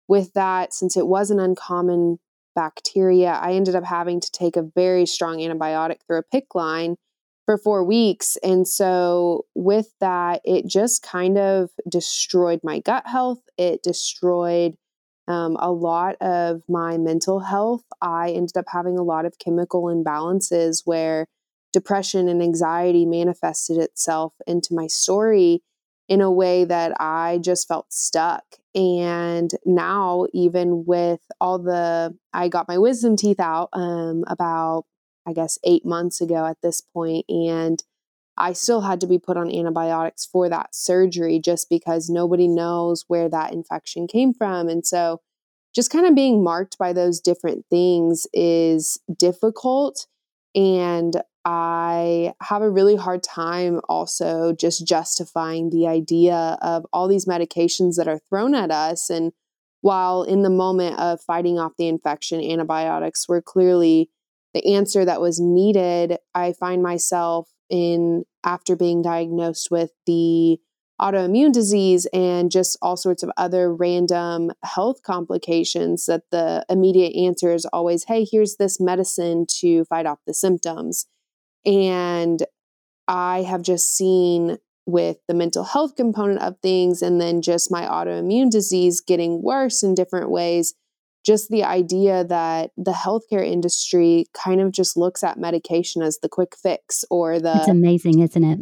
with 0.09 0.33
that, 0.33 0.75
since 0.75 0.97
it 0.97 1.07
was 1.07 1.31
an 1.31 1.39
uncommon 1.39 2.19
bacteria, 2.57 3.33
I 3.33 3.53
ended 3.53 3.77
up 3.77 3.85
having 3.85 4.21
to 4.21 4.31
take 4.31 4.57
a 4.57 4.63
very 4.75 5.07
strong 5.07 5.39
antibiotic 5.39 5.99
through 6.07 6.19
a 6.19 6.37
PICC 6.37 6.55
line 6.55 6.97
for 7.47 7.57
four 7.57 7.85
weeks. 7.85 8.37
And 8.43 8.67
so, 8.67 9.45
with 9.55 9.93
that, 10.01 10.41
it 10.45 10.67
just 10.67 11.03
kind 11.03 11.37
of 11.37 11.71
destroyed 11.89 12.61
my 12.63 12.81
gut 12.81 13.07
health. 13.07 13.43
It 13.59 13.83
destroyed 13.83 14.77
Um, 15.29 15.57
a 15.61 15.71
lot 15.71 16.17
of 16.21 16.63
my 16.69 16.99
mental 16.99 17.41
health, 17.41 17.85
I 18.01 18.31
ended 18.31 18.57
up 18.57 18.67
having 18.69 18.99
a 18.99 19.05
lot 19.05 19.25
of 19.25 19.39
chemical 19.39 19.85
imbalances 19.85 20.83
where 20.85 21.27
depression 21.73 22.29
and 22.29 22.43
anxiety 22.43 23.07
manifested 23.07 23.79
itself 23.79 24.35
into 24.47 24.75
my 24.75 24.87
story 24.89 25.63
in 26.09 26.21
a 26.21 26.31
way 26.31 26.65
that 26.65 26.93
I 27.01 27.39
just 27.41 27.69
felt 27.69 27.93
stuck. 27.93 28.45
And 28.75 29.51
now, 29.65 30.27
even 30.33 30.85
with 30.87 31.21
all 31.41 31.59
the, 31.59 32.17
I 32.33 32.49
got 32.49 32.69
my 32.69 32.79
wisdom 32.79 33.17
teeth 33.17 33.41
out 33.41 33.69
um, 33.73 34.25
about, 34.27 34.85
I 35.27 35.33
guess, 35.33 35.59
eight 35.65 35.87
months 35.87 36.21
ago 36.21 36.47
at 36.47 36.61
this 36.63 36.81
point, 36.81 37.27
and 37.29 37.83
I 38.37 38.53
still 38.53 38.81
had 38.81 39.01
to 39.01 39.07
be 39.07 39.19
put 39.19 39.37
on 39.37 39.51
antibiotics 39.55 40.25
for 40.25 40.49
that 40.49 40.75
surgery 40.75 41.39
just 41.39 41.69
because 41.69 42.09
nobody 42.09 42.49
knows 42.49 43.05
where 43.09 43.29
that 43.29 43.53
infection 43.53 44.07
came 44.07 44.33
from. 44.33 44.69
And 44.69 44.87
so, 44.87 45.21
just 45.75 45.91
kind 45.91 46.07
of 46.07 46.15
being 46.15 46.45
marked 46.45 46.77
by 46.77 46.93
those 46.93 47.21
different 47.21 47.65
things 47.71 48.27
is 48.35 49.01
difficult. 49.19 50.07
And 50.55 51.23
I 51.45 52.35
have 52.43 52.63
a 52.63 52.71
really 52.71 52.97
hard 52.97 53.23
time 53.23 53.81
also 53.89 54.53
just 54.53 54.87
justifying 54.87 55.71
the 55.71 55.87
idea 55.87 56.59
of 56.63 56.87
all 56.93 57.09
these 57.09 57.27
medications 57.27 57.97
that 57.97 58.07
are 58.07 58.21
thrown 58.29 58.55
at 58.55 58.71
us. 58.71 59.11
And 59.11 59.33
while 59.81 60.23
in 60.23 60.43
the 60.43 60.51
moment 60.51 60.99
of 60.99 61.21
fighting 61.21 61.59
off 61.59 61.73
the 61.77 61.89
infection, 61.89 62.41
antibiotics 62.41 63.29
were 63.29 63.43
clearly 63.43 64.11
the 64.55 64.75
answer 64.75 65.05
that 65.05 65.21
was 65.21 65.41
needed, 65.41 66.19
I 66.35 66.53
find 66.53 66.83
myself 66.83 67.49
in 67.73 68.25
after 68.45 68.77
being 68.77 69.03
diagnosed 69.03 69.71
with 69.71 69.91
the 70.07 70.61
autoimmune 71.01 71.53
disease 71.53 72.07
and 72.13 72.51
just 72.51 72.79
all 72.81 72.97
sorts 72.97 73.25
of 73.25 73.31
other 73.37 73.75
random 73.75 74.53
health 74.63 75.03
complications 75.03 76.07
that 76.07 76.23
the 76.31 76.65
immediate 76.69 77.17
answer 77.17 77.53
is 77.53 77.65
always 77.73 78.05
hey 78.05 78.25
here's 78.31 78.57
this 78.57 78.79
medicine 78.79 79.45
to 79.49 79.85
fight 79.87 80.07
off 80.07 80.21
the 80.27 80.35
symptoms. 80.35 81.07
And 81.65 82.45
I 83.09 83.43
have 83.43 83.63
just 83.63 83.97
seen 83.97 84.59
with 84.87 85.19
the 85.29 85.35
mental 85.35 85.65
health 85.65 85.97
component 85.97 86.41
of 86.41 86.59
things 86.61 87.03
and 87.03 87.21
then 87.21 87.41
just 87.41 87.71
my 87.71 87.83
autoimmune 87.83 88.51
disease 88.51 89.01
getting 89.01 89.43
worse 89.43 89.83
in 89.83 89.95
different 89.95 90.31
ways, 90.31 90.75
just 91.25 91.49
the 91.49 91.65
idea 91.65 92.25
that 92.25 92.71
the 92.77 92.93
healthcare 92.93 93.47
industry 93.47 94.27
kind 94.33 94.61
of 94.61 94.73
just 94.73 94.97
looks 94.97 95.23
at 95.23 95.39
medication 95.39 96.03
as 96.03 96.19
the 96.19 96.29
quick 96.29 96.55
fix 96.57 97.05
or 97.11 97.39
the. 97.41 97.57
It's 97.57 97.69
amazing, 97.69 98.21
isn't 98.21 98.45
it? 98.45 98.59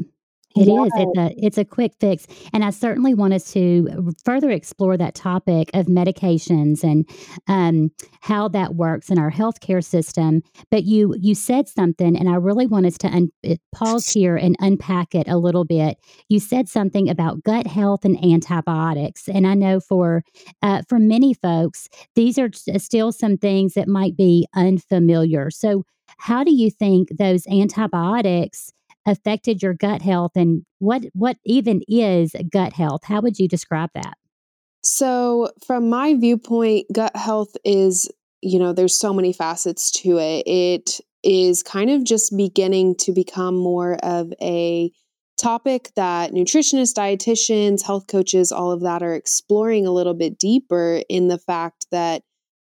It 0.57 0.69
is. 0.69 0.93
It's 0.97 1.17
a 1.17 1.33
it's 1.37 1.59
a 1.59 1.65
quick 1.65 1.93
fix, 2.01 2.27
and 2.53 2.65
I 2.65 2.71
certainly 2.71 3.15
want 3.15 3.35
us 3.35 3.53
to 3.53 4.13
further 4.25 4.51
explore 4.51 4.97
that 4.97 5.15
topic 5.15 5.71
of 5.75 5.87
medications 5.87 6.83
and 6.83 7.09
um, 7.47 7.91
how 8.21 8.49
that 8.49 8.75
works 8.75 9.11
in 9.11 9.19
our 9.19 9.31
healthcare 9.31 9.83
system. 9.83 10.43
But 10.69 10.83
you 10.85 11.15
you 11.21 11.37
said 11.37 11.69
something, 11.69 12.17
and 12.17 12.29
I 12.29 12.35
really 12.35 12.67
want 12.67 12.87
us 12.87 12.99
to 12.99 13.07
un- 13.09 13.31
pause 13.73 14.09
here 14.11 14.35
and 14.37 14.57
unpack 14.59 15.15
it 15.15 15.29
a 15.29 15.39
little 15.39 15.65
bit. 15.65 15.99
You 16.29 16.41
said 16.41 16.69
something 16.69 17.09
about 17.09 17.45
gut 17.45 17.69
health 17.69 18.05
and 18.05 18.23
antibiotics, 18.25 19.29
and 19.29 19.47
I 19.47 19.55
know 19.55 19.79
for 19.79 20.25
uh, 20.63 20.83
for 20.89 20.99
many 20.99 21.33
folks, 21.33 21.89
these 22.17 22.39
are 22.41 22.51
still 22.79 23.13
some 23.13 23.37
things 23.37 23.75
that 23.75 23.87
might 23.87 24.17
be 24.17 24.49
unfamiliar. 24.57 25.51
So, 25.53 25.85
how 26.19 26.43
do 26.43 26.53
you 26.53 26.71
think 26.73 27.11
those 27.17 27.47
antibiotics? 27.47 28.73
Affected 29.07 29.63
your 29.63 29.75
gut 29.75 30.03
health 30.03 30.33
and 30.35 30.65
what 30.79 31.05
what 31.13 31.37
even 31.45 31.83
is 31.89 32.35
gut 32.53 32.73
health? 32.73 33.03
How 33.05 33.21
would 33.21 33.39
you 33.39 33.49
describe 33.49 33.91
that? 33.95 34.15
So 34.83 35.51
from 35.67 35.89
my 35.91 36.15
viewpoint 36.15 36.87
gut 36.93 37.15
health 37.17 37.55
is 37.65 38.11
you 38.43 38.59
know 38.59 38.73
there's 38.73 38.99
so 38.99 39.13
many 39.13 39.33
facets 39.33 39.91
to 40.03 40.19
it. 40.19 40.47
It 40.47 41.01
is 41.23 41.63
kind 41.63 41.91
of 41.91 42.05
just 42.05 42.37
beginning 42.37 42.97
to 42.97 43.13
become 43.13 43.57
more 43.57 43.95
of 44.03 44.33
a 44.41 44.91
topic 45.39 45.91
that 45.97 46.33
nutritionists 46.33 46.93
dietitians 46.93 47.83
health 47.83 48.07
coaches 48.07 48.53
all 48.53 48.71
of 48.71 48.83
that 48.83 49.03
are 49.03 49.15
exploring 49.15 49.87
a 49.87 49.91
little 49.91 50.13
bit 50.13 50.39
deeper 50.39 51.03
in 51.09 51.29
the 51.29 51.39
fact 51.39 51.87
that 51.91 52.23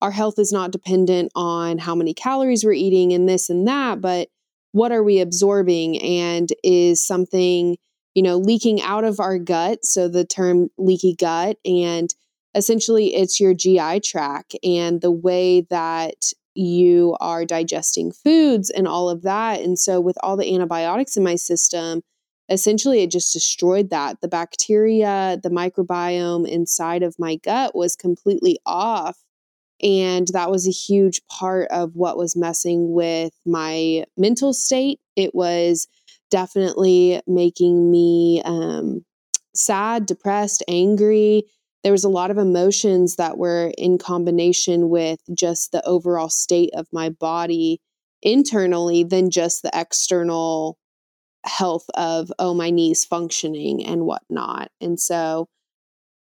our 0.02 0.10
health 0.10 0.38
is 0.38 0.52
not 0.52 0.72
dependent 0.72 1.30
on 1.36 1.78
how 1.78 1.94
many 1.94 2.12
calories 2.12 2.64
we're 2.64 2.72
eating 2.72 3.12
and 3.12 3.28
this 3.28 3.48
and 3.48 3.68
that 3.68 4.00
but 4.00 4.28
what 4.72 4.92
are 4.92 5.02
we 5.02 5.20
absorbing 5.20 6.00
and 6.02 6.50
is 6.62 7.04
something 7.04 7.76
you 8.14 8.22
know 8.22 8.36
leaking 8.36 8.80
out 8.82 9.04
of 9.04 9.20
our 9.20 9.38
gut 9.38 9.84
so 9.84 10.08
the 10.08 10.24
term 10.24 10.68
leaky 10.78 11.14
gut 11.14 11.56
and 11.64 12.14
essentially 12.54 13.14
it's 13.14 13.38
your 13.40 13.54
GI 13.54 14.00
tract 14.00 14.56
and 14.64 15.00
the 15.00 15.10
way 15.10 15.62
that 15.70 16.32
you 16.54 17.16
are 17.20 17.44
digesting 17.44 18.10
foods 18.10 18.70
and 18.70 18.88
all 18.88 19.10
of 19.10 19.22
that 19.22 19.60
and 19.60 19.78
so 19.78 20.00
with 20.00 20.16
all 20.22 20.36
the 20.36 20.54
antibiotics 20.54 21.16
in 21.16 21.22
my 21.22 21.34
system 21.36 22.02
essentially 22.48 23.02
it 23.02 23.10
just 23.10 23.32
destroyed 23.32 23.90
that. 23.90 24.20
The 24.20 24.28
bacteria 24.28 25.38
the 25.42 25.50
microbiome 25.50 26.48
inside 26.48 27.02
of 27.02 27.18
my 27.18 27.36
gut 27.36 27.74
was 27.74 27.96
completely 27.96 28.58
off 28.64 29.18
and 29.82 30.28
that 30.28 30.50
was 30.50 30.66
a 30.66 30.70
huge 30.70 31.20
part 31.28 31.68
of 31.70 31.94
what 31.94 32.16
was 32.16 32.36
messing 32.36 32.92
with 32.92 33.32
my 33.44 34.04
mental 34.16 34.52
state. 34.52 35.00
It 35.16 35.34
was 35.34 35.88
definitely 36.30 37.20
making 37.26 37.90
me 37.90 38.42
um, 38.44 39.04
sad, 39.54 40.06
depressed, 40.06 40.62
angry. 40.68 41.44
There 41.82 41.92
was 41.92 42.04
a 42.04 42.08
lot 42.08 42.30
of 42.30 42.38
emotions 42.38 43.16
that 43.16 43.38
were 43.38 43.72
in 43.78 43.98
combination 43.98 44.88
with 44.88 45.20
just 45.34 45.72
the 45.72 45.86
overall 45.86 46.30
state 46.30 46.70
of 46.74 46.86
my 46.92 47.10
body 47.10 47.80
internally 48.22 49.04
than 49.04 49.30
just 49.30 49.62
the 49.62 49.70
external 49.72 50.78
health 51.44 51.84
of, 51.94 52.32
oh, 52.38 52.54
my 52.54 52.70
knees 52.70 53.04
functioning 53.04 53.84
and 53.84 54.04
whatnot. 54.04 54.70
And 54.80 54.98
so 54.98 55.48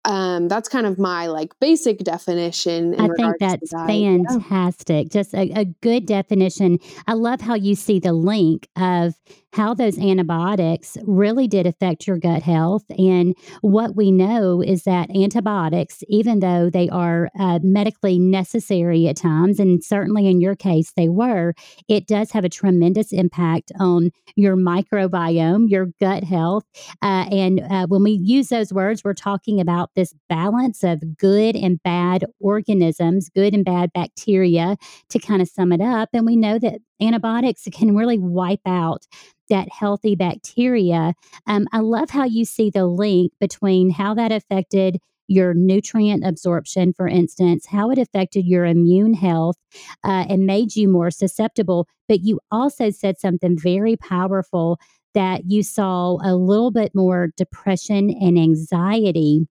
um, 0.05 0.47
that's 0.47 0.69
kind 0.69 0.85
of 0.85 0.99
my 0.99 1.27
like 1.27 1.57
basic 1.59 1.99
definition. 1.99 2.93
I 2.99 3.07
think 3.17 3.35
that's 3.39 3.71
that. 3.71 3.87
fantastic. 3.87 5.07
Yeah. 5.07 5.21
Just 5.21 5.33
a, 5.33 5.51
a, 5.51 5.65
good 5.65 6.05
definition. 6.05 6.79
I 7.07 7.13
love 7.13 7.41
how 7.41 7.55
you 7.55 7.75
see 7.75 7.99
the 7.99 8.13
link 8.13 8.67
of 8.75 9.15
how 9.55 9.73
those 9.73 9.97
antibiotics 9.97 10.97
really 11.03 11.47
did 11.47 11.65
affect 11.65 12.05
your 12.05 12.17
gut 12.17 12.43
health. 12.43 12.83
And 12.97 13.33
what 13.61 13.95
we 13.95 14.11
know 14.11 14.61
is 14.61 14.83
that 14.83 15.09
antibiotics, 15.15 16.03
even 16.09 16.41
though 16.41 16.69
they 16.69 16.89
are 16.89 17.29
uh, 17.39 17.59
medically 17.63 18.19
necessary 18.19 19.07
at 19.07 19.15
times, 19.15 19.57
and 19.57 19.81
certainly 19.81 20.27
in 20.27 20.41
your 20.41 20.57
case 20.57 20.91
they 20.97 21.07
were, 21.07 21.53
it 21.87 22.05
does 22.05 22.31
have 22.31 22.43
a 22.43 22.49
tremendous 22.49 23.13
impact 23.13 23.71
on 23.79 24.11
your 24.35 24.57
microbiome, 24.57 25.69
your 25.69 25.87
gut 26.01 26.25
health. 26.25 26.65
Uh, 27.01 27.25
and 27.31 27.61
uh, 27.61 27.87
when 27.87 28.03
we 28.03 28.11
use 28.11 28.49
those 28.49 28.73
words, 28.73 29.05
we're 29.05 29.13
talking 29.13 29.61
about 29.61 29.89
this 29.95 30.13
balance 30.27 30.83
of 30.83 31.15
good 31.17 31.55
and 31.55 31.81
bad 31.81 32.25
organisms, 32.41 33.29
good 33.29 33.53
and 33.53 33.63
bad 33.63 33.93
bacteria, 33.93 34.75
to 35.07 35.17
kind 35.17 35.41
of 35.41 35.47
sum 35.47 35.71
it 35.71 35.79
up. 35.79 36.09
And 36.11 36.25
we 36.25 36.35
know 36.35 36.59
that 36.59 36.81
antibiotics 37.01 37.67
can 37.73 37.95
really 37.95 38.19
wipe 38.19 38.65
out 38.65 39.05
that 39.49 39.69
healthy 39.71 40.15
bacteria. 40.15 41.13
Um, 41.47 41.67
I 41.71 41.79
love 41.79 42.09
how 42.09 42.23
you 42.23 42.45
see 42.45 42.69
the 42.69 42.85
link 42.85 43.31
between 43.39 43.91
how 43.91 44.13
that 44.15 44.31
affected 44.31 44.97
your 45.27 45.53
nutrient 45.53 46.23
absorption, 46.25 46.93
for 46.93 47.07
instance, 47.07 47.65
how 47.67 47.89
it 47.89 47.97
affected 47.97 48.45
your 48.45 48.65
immune 48.65 49.13
health 49.13 49.57
uh, 50.03 50.25
and 50.29 50.45
made 50.45 50.75
you 50.75 50.87
more 50.87 51.11
susceptible. 51.11 51.87
But 52.07 52.21
you 52.23 52.39
also 52.51 52.91
said 52.91 53.19
something 53.19 53.57
very 53.57 53.95
powerful 53.97 54.79
that 55.15 55.43
you 55.47 55.63
saw 55.63 56.17
a 56.23 56.35
little 56.35 56.71
bit 56.71 56.93
more 56.93 57.29
depression 57.37 58.09
and 58.09 58.37
anxiety 58.37 59.47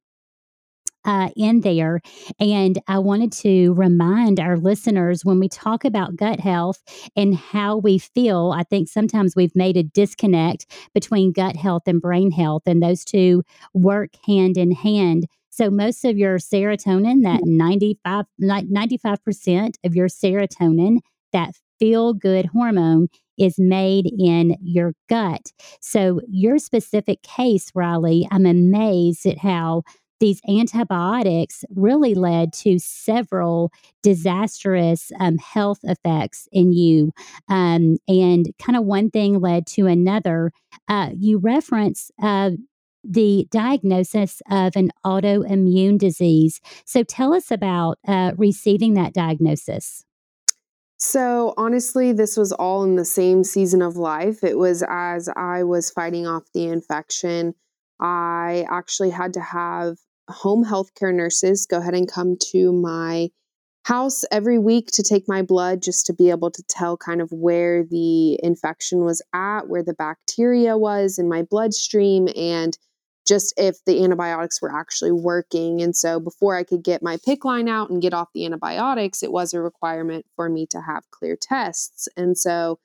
uh, 1.05 1.31
in 1.37 1.61
there. 1.61 2.01
And 2.39 2.81
I 2.89 2.99
wanted 2.99 3.33
to 3.33 3.75
remind 3.75 4.41
our 4.41 4.57
listeners 4.57 5.25
when 5.25 5.39
we 5.41 5.49
talk 5.49 5.85
about 5.85 6.17
gut 6.17 6.41
health 6.41 6.83
and 7.17 7.35
how 7.35 7.77
we 7.77 7.99
feel, 7.99 8.53
I 8.57 8.63
think 8.65 8.89
sometimes 8.89 9.35
we've 9.37 9.55
made 9.57 9.77
a 9.77 9.83
disconnect 9.83 10.67
between 10.95 11.33
gut 11.33 11.57
health 11.57 11.83
and 11.87 12.01
brain 12.01 12.31
health, 12.31 12.63
and 12.67 12.83
those 12.83 13.05
two 13.05 13.43
work 13.73 14.11
hand 14.27 14.57
in 14.57 14.73
hand. 14.73 15.27
So 15.51 15.71
most 15.71 16.05
of 16.05 16.19
your 16.19 16.39
serotonin, 16.39 17.23
that 17.23 17.43
95, 17.45 18.25
95% 18.43 19.75
of 19.85 19.95
your 19.95 20.09
serotonin, 20.09 20.99
that 21.33 21.55
feel 21.79 22.13
good 22.13 22.47
hormone, 22.47 23.09
is 23.39 23.59
made 23.59 24.07
in 24.19 24.57
your 24.61 24.95
gut. 25.09 25.53
So, 25.81 26.21
your 26.29 26.59
specific 26.59 27.23
case, 27.23 27.71
Riley, 27.75 28.29
I'm 28.31 28.47
amazed 28.47 29.27
at 29.27 29.39
how 29.39 29.83
these 30.25 30.41
antibiotics 30.49 31.67
really 31.69 32.15
led 32.15 32.51
to 32.51 32.79
several 32.79 33.71
disastrous 34.03 35.13
um, 35.21 35.37
health 35.37 35.81
effects 35.83 36.49
in 36.51 36.73
you. 36.73 37.13
Um, 37.51 37.99
and 38.09 38.51
kind 38.59 38.75
of 38.79 38.87
one 38.87 39.11
thing 39.11 39.39
led 39.39 39.67
to 39.69 39.87
another. 39.87 40.51
Uh, 40.89 41.11
you 41.15 41.37
reference 41.37 42.11
uh, 42.23 42.53
the 43.07 43.47
diagnosis 43.51 44.41
of 44.51 44.75
an 44.77 44.93
autoimmune 45.05 45.99
disease. 45.99 46.63
So 46.87 47.03
tell 47.03 47.35
us 47.35 47.51
about 47.51 47.99
uh, 48.09 48.33
receiving 48.39 48.95
that 48.95 49.13
diagnosis. 49.13 50.07
So, 50.97 51.53
honestly, 51.59 52.13
this 52.13 52.39
was 52.39 52.51
all 52.51 52.83
in 52.83 52.97
the 52.97 53.05
same 53.05 53.45
season 53.45 53.83
of 53.83 53.99
life. 53.99 54.43
It 54.43 54.57
was 54.57 54.83
as 54.89 55.29
I 55.37 55.65
was 55.65 55.91
fighting 55.91 56.27
off 56.27 56.45
the 56.55 56.65
infection. 56.65 57.55
I 58.01 58.65
actually 58.71 59.11
had 59.11 59.35
to 59.35 59.41
have 59.41 59.99
home 60.29 60.65
healthcare 60.65 61.15
nurses 61.15 61.67
go 61.67 61.79
ahead 61.79 61.95
and 61.95 62.11
come 62.11 62.37
to 62.53 62.73
my 62.73 63.29
house 63.85 64.25
every 64.31 64.59
week 64.59 64.91
to 64.93 65.03
take 65.03 65.29
my 65.29 65.43
blood 65.43 65.83
just 65.83 66.07
to 66.07 66.15
be 66.15 66.31
able 66.31 66.51
to 66.51 66.63
tell 66.69 66.97
kind 66.97 67.21
of 67.21 67.31
where 67.31 67.85
the 67.85 68.43
infection 68.43 69.05
was 69.05 69.23
at, 69.35 69.69
where 69.69 69.83
the 69.83 69.95
bacteria 69.95 70.77
was 70.77 71.19
in 71.19 71.29
my 71.29 71.43
bloodstream, 71.43 72.29
and 72.35 72.79
just 73.27 73.55
if 73.59 73.77
the 73.85 74.03
antibiotics 74.03 74.61
were 74.61 74.75
actually 74.75 75.13
working. 75.13 75.83
And 75.83 75.95
so 75.95 76.19
before 76.19 76.57
I 76.57 76.65
could 76.65 76.83
get 76.83 77.03
my 77.03 77.17
PICC 77.17 77.45
line 77.45 77.69
out 77.69 77.91
and 77.91 78.03
get 78.03 78.15
off 78.15 78.33
the 78.35 78.45
antibiotics, 78.45 79.23
it 79.23 79.33
was 79.33 79.53
a 79.53 79.61
requirement 79.61 80.27
for 80.37 80.49
me 80.49 80.67
to 80.69 80.81
have 80.81 81.11
clear 81.11 81.37
tests. 81.41 82.09
And 82.17 82.37
so 82.37 82.79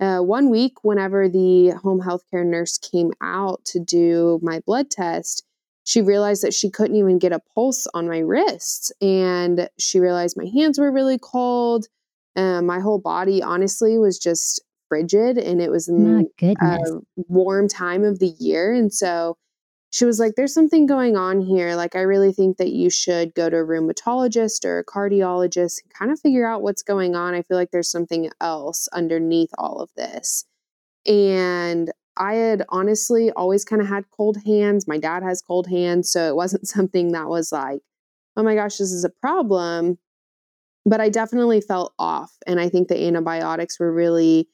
uh, 0.00 0.18
one 0.18 0.50
week, 0.50 0.82
whenever 0.82 1.28
the 1.28 1.70
home 1.70 2.00
healthcare 2.00 2.44
nurse 2.44 2.78
came 2.78 3.12
out 3.22 3.64
to 3.66 3.78
do 3.78 4.40
my 4.42 4.60
blood 4.66 4.90
test, 4.90 5.44
she 5.84 6.00
realized 6.00 6.42
that 6.42 6.54
she 6.54 6.70
couldn't 6.70 6.96
even 6.96 7.18
get 7.18 7.32
a 7.32 7.40
pulse 7.54 7.86
on 7.94 8.08
my 8.08 8.18
wrists. 8.18 8.90
And 9.00 9.68
she 9.78 10.00
realized 10.00 10.36
my 10.36 10.46
hands 10.46 10.78
were 10.78 10.90
really 10.90 11.18
cold. 11.18 11.86
Um, 12.36 12.66
my 12.66 12.80
whole 12.80 12.98
body, 12.98 13.42
honestly, 13.42 13.98
was 13.98 14.18
just 14.18 14.62
frigid. 14.88 15.38
And 15.38 15.60
it 15.60 15.70
was 15.70 15.88
in 15.88 16.28
a 16.60 16.78
warm 17.28 17.68
time 17.68 18.02
of 18.02 18.18
the 18.18 18.34
year. 18.38 18.72
And 18.72 18.92
so 18.92 19.36
she 19.90 20.06
was 20.06 20.18
like, 20.18 20.32
There's 20.36 20.54
something 20.54 20.86
going 20.86 21.16
on 21.16 21.40
here. 21.40 21.76
Like, 21.76 21.94
I 21.94 22.00
really 22.00 22.32
think 22.32 22.56
that 22.56 22.72
you 22.72 22.90
should 22.90 23.34
go 23.34 23.48
to 23.48 23.58
a 23.58 23.64
rheumatologist 23.64 24.64
or 24.64 24.78
a 24.78 24.84
cardiologist 24.84 25.82
and 25.82 25.92
kind 25.96 26.10
of 26.10 26.18
figure 26.18 26.46
out 26.46 26.62
what's 26.62 26.82
going 26.82 27.14
on. 27.14 27.34
I 27.34 27.42
feel 27.42 27.56
like 27.58 27.70
there's 27.70 27.90
something 27.90 28.30
else 28.40 28.88
underneath 28.92 29.50
all 29.58 29.80
of 29.80 29.90
this. 29.96 30.46
And 31.06 31.92
I 32.16 32.34
had 32.34 32.64
honestly 32.68 33.30
always 33.32 33.64
kind 33.64 33.82
of 33.82 33.88
had 33.88 34.04
cold 34.10 34.38
hands. 34.44 34.86
My 34.86 34.98
dad 34.98 35.22
has 35.22 35.42
cold 35.42 35.66
hands. 35.68 36.10
So 36.10 36.28
it 36.28 36.36
wasn't 36.36 36.68
something 36.68 37.12
that 37.12 37.28
was 37.28 37.52
like, 37.52 37.80
oh 38.36 38.42
my 38.42 38.54
gosh, 38.54 38.76
this 38.78 38.92
is 38.92 39.04
a 39.04 39.10
problem. 39.10 39.98
But 40.86 41.00
I 41.00 41.08
definitely 41.08 41.60
felt 41.60 41.94
off. 41.98 42.32
And 42.46 42.60
I 42.60 42.68
think 42.68 42.88
the 42.88 43.06
antibiotics 43.06 43.80
were 43.80 43.92
really 43.92 44.48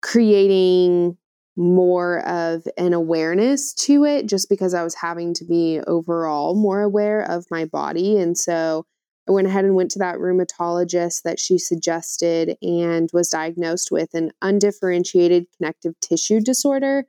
creating 0.00 1.16
more 1.56 2.26
of 2.26 2.66
an 2.78 2.92
awareness 2.92 3.74
to 3.74 4.04
it 4.04 4.26
just 4.26 4.48
because 4.48 4.72
I 4.72 4.82
was 4.82 4.94
having 4.94 5.34
to 5.34 5.44
be 5.44 5.80
overall 5.86 6.54
more 6.54 6.80
aware 6.80 7.22
of 7.22 7.44
my 7.50 7.64
body. 7.66 8.18
And 8.18 8.38
so 8.38 8.86
I 9.28 9.32
went 9.32 9.46
ahead 9.46 9.64
and 9.64 9.74
went 9.74 9.90
to 9.92 9.98
that 10.00 10.16
rheumatologist 10.16 11.22
that 11.22 11.38
she 11.38 11.58
suggested 11.58 12.56
and 12.60 13.08
was 13.12 13.28
diagnosed 13.28 13.92
with 13.92 14.14
an 14.14 14.32
undifferentiated 14.42 15.46
connective 15.56 15.98
tissue 16.00 16.40
disorder. 16.40 17.06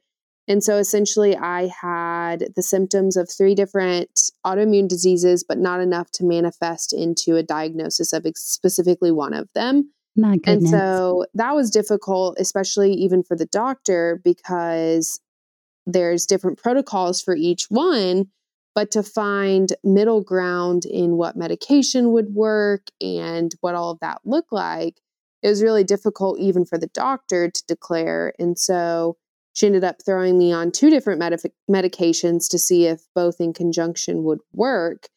And 0.48 0.64
so 0.64 0.78
essentially, 0.78 1.36
I 1.38 1.68
had 1.82 2.50
the 2.56 2.62
symptoms 2.62 3.16
of 3.16 3.30
three 3.32 3.56
different 3.56 4.32
autoimmune 4.46 4.88
diseases, 4.90 5.44
but 5.44 5.58
not 5.58 5.80
enough 5.80 6.12
to 6.12 6.26
manifest 6.26 6.94
into 6.94 7.38
a 7.38 7.44
diagnosis 7.44 8.14
of 8.14 8.26
specifically 8.36 9.12
one 9.12 9.34
of 9.34 9.48
them. 9.56 9.92
My 10.16 10.38
goodness. 10.38 10.46
And 10.46 10.68
so 10.70 11.26
that 11.34 11.56
was 11.56 11.72
difficult, 11.72 12.38
especially 12.40 12.94
even 12.94 13.24
for 13.24 13.36
the 13.36 13.46
doctor, 13.48 14.22
because 14.24 15.20
there's 15.86 16.26
different 16.26 16.58
protocols 16.58 17.22
for 17.22 17.36
each 17.36 17.66
one. 17.70 18.28
But 18.76 18.92
to 18.92 19.04
find 19.04 19.72
middle 19.84 20.22
ground 20.22 20.86
in 20.86 21.18
what 21.18 21.36
medication 21.36 22.12
would 22.12 22.34
work 22.34 22.88
and 23.00 23.54
what 23.62 23.76
all 23.76 23.92
of 23.92 24.00
that 24.00 24.22
looked 24.26 24.52
like, 24.52 25.00
it 25.44 25.50
was 25.50 25.62
really 25.62 25.84
difficult 25.84 26.40
even 26.40 26.66
for 26.66 26.78
the 26.78 26.88
doctor 26.88 27.50
to 27.50 27.64
declare. 27.68 28.34
And 28.40 28.58
so 28.58 29.18
she 29.54 29.68
ended 29.68 29.84
up 29.84 29.98
throwing 30.04 30.38
me 30.38 30.52
on 30.52 30.72
two 30.72 30.90
different 30.90 31.22
medications 31.70 32.50
to 32.50 32.58
see 32.58 32.88
if 32.88 33.02
both 33.14 33.40
in 33.40 33.54
conjunction 33.54 34.24
would 34.24 34.40
work. 34.54 35.08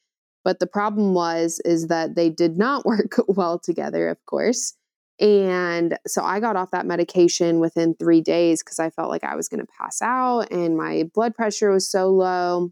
But 0.45 0.59
the 0.59 0.67
problem 0.67 1.15
was 1.15 1.61
is 1.65 1.89
that 1.89 2.15
they 2.15 2.29
did 2.29 2.59
not 2.59 2.85
work 2.87 3.17
well 3.29 3.59
together, 3.59 4.09
of 4.09 4.25
course. 4.27 4.75
And 5.19 5.99
so 6.07 6.23
I 6.23 6.41
got 6.41 6.57
off 6.57 6.73
that 6.73 6.85
medication 6.85 7.59
within 7.59 7.95
three 7.95 8.21
days 8.21 8.63
because 8.63 8.79
I 8.79 8.91
felt 8.91 9.09
like 9.09 9.25
I 9.25 9.35
was 9.35 9.49
going 9.49 9.61
to 9.61 9.73
pass 9.79 10.03
out 10.03 10.53
and 10.53 10.77
my 10.77 11.09
blood 11.15 11.35
pressure 11.35 11.71
was 11.71 11.91
so 11.91 12.11
low. 12.11 12.71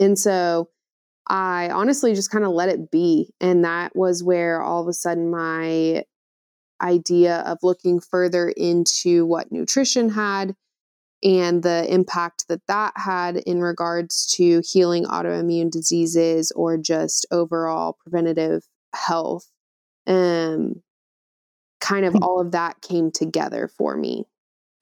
And 0.00 0.18
so 0.18 0.68
I 1.28 1.70
honestly 1.70 2.14
just 2.14 2.30
kind 2.30 2.44
of 2.44 2.52
let 2.52 2.68
it 2.68 2.90
be. 2.90 3.32
And 3.40 3.64
that 3.64 3.94
was 3.94 4.22
where 4.22 4.62
all 4.62 4.82
of 4.82 4.88
a 4.88 4.92
sudden 4.92 5.30
my 5.30 6.04
idea 6.80 7.38
of 7.38 7.58
looking 7.62 8.00
further 8.00 8.48
into 8.48 9.26
what 9.26 9.52
nutrition 9.52 10.10
had 10.10 10.54
and 11.22 11.62
the 11.64 11.92
impact 11.92 12.46
that 12.48 12.64
that 12.68 12.92
had 12.96 13.36
in 13.36 13.60
regards 13.60 14.26
to 14.34 14.62
healing 14.64 15.04
autoimmune 15.04 15.70
diseases 15.70 16.52
or 16.52 16.78
just 16.78 17.26
overall 17.32 17.96
preventative 18.00 18.62
health 18.94 19.50
um, 20.06 20.82
kind 21.80 22.04
of 22.04 22.16
all 22.22 22.40
of 22.40 22.52
that 22.52 22.80
came 22.80 23.10
together 23.10 23.68
for 23.68 23.96
me. 23.96 24.24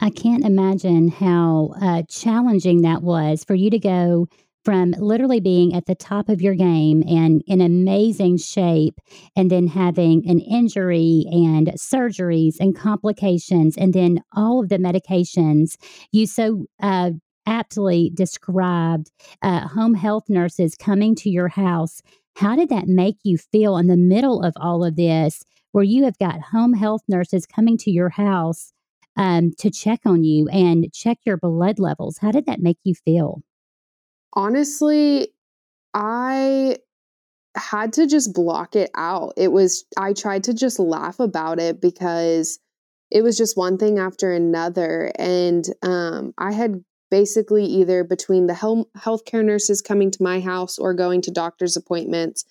I 0.00 0.10
can't 0.10 0.44
imagine 0.44 1.08
how 1.08 1.74
uh, 1.80 2.02
challenging 2.08 2.82
that 2.82 3.02
was 3.02 3.44
for 3.44 3.54
you 3.54 3.70
to 3.70 3.78
go 3.78 4.28
from 4.66 4.96
literally 4.98 5.38
being 5.38 5.76
at 5.76 5.86
the 5.86 5.94
top 5.94 6.28
of 6.28 6.42
your 6.42 6.56
game 6.56 7.04
and 7.06 7.40
in 7.46 7.60
amazing 7.60 8.36
shape, 8.36 8.98
and 9.36 9.48
then 9.48 9.68
having 9.68 10.28
an 10.28 10.40
injury 10.40 11.24
and 11.30 11.68
surgeries 11.78 12.56
and 12.58 12.76
complications, 12.76 13.76
and 13.76 13.94
then 13.94 14.20
all 14.34 14.58
of 14.60 14.68
the 14.68 14.78
medications. 14.78 15.76
You 16.10 16.26
so 16.26 16.66
uh, 16.82 17.12
aptly 17.46 18.10
described 18.12 19.12
uh, 19.40 19.68
home 19.68 19.94
health 19.94 20.24
nurses 20.28 20.74
coming 20.74 21.14
to 21.14 21.30
your 21.30 21.46
house. 21.46 22.02
How 22.34 22.56
did 22.56 22.68
that 22.70 22.88
make 22.88 23.18
you 23.22 23.38
feel 23.38 23.76
in 23.76 23.86
the 23.86 23.96
middle 23.96 24.42
of 24.42 24.54
all 24.56 24.84
of 24.84 24.96
this? 24.96 25.44
where 25.76 25.84
you 25.84 26.04
have 26.04 26.18
got 26.18 26.40
home 26.40 26.72
health 26.72 27.02
nurses 27.06 27.44
coming 27.44 27.76
to 27.76 27.90
your 27.90 28.08
house 28.08 28.72
um, 29.18 29.50
to 29.58 29.70
check 29.70 30.00
on 30.06 30.24
you 30.24 30.48
and 30.48 30.90
check 30.94 31.18
your 31.26 31.36
blood 31.36 31.78
levels. 31.78 32.16
How 32.16 32.30
did 32.30 32.46
that 32.46 32.60
make 32.60 32.78
you 32.82 32.94
feel? 32.94 33.42
Honestly, 34.32 35.28
I 35.94 36.76
had 37.56 37.94
to 37.94 38.06
just 38.06 38.34
block 38.34 38.76
it 38.76 38.90
out. 38.94 39.32
It 39.36 39.52
was, 39.52 39.84
I 39.96 40.12
tried 40.12 40.44
to 40.44 40.54
just 40.54 40.78
laugh 40.78 41.20
about 41.20 41.58
it 41.58 41.80
because 41.80 42.58
it 43.10 43.22
was 43.22 43.36
just 43.36 43.56
one 43.56 43.78
thing 43.78 43.98
after 43.98 44.32
another. 44.32 45.12
And 45.18 45.64
um, 45.82 46.34
I 46.38 46.52
had 46.52 46.84
basically 47.10 47.64
either 47.64 48.04
between 48.04 48.46
the 48.46 48.54
health 48.54 48.86
healthcare 48.96 49.44
nurses 49.44 49.80
coming 49.80 50.10
to 50.10 50.22
my 50.22 50.40
house 50.40 50.78
or 50.78 50.92
going 50.92 51.22
to 51.22 51.30
doctor's 51.30 51.76
appointments, 51.76 52.44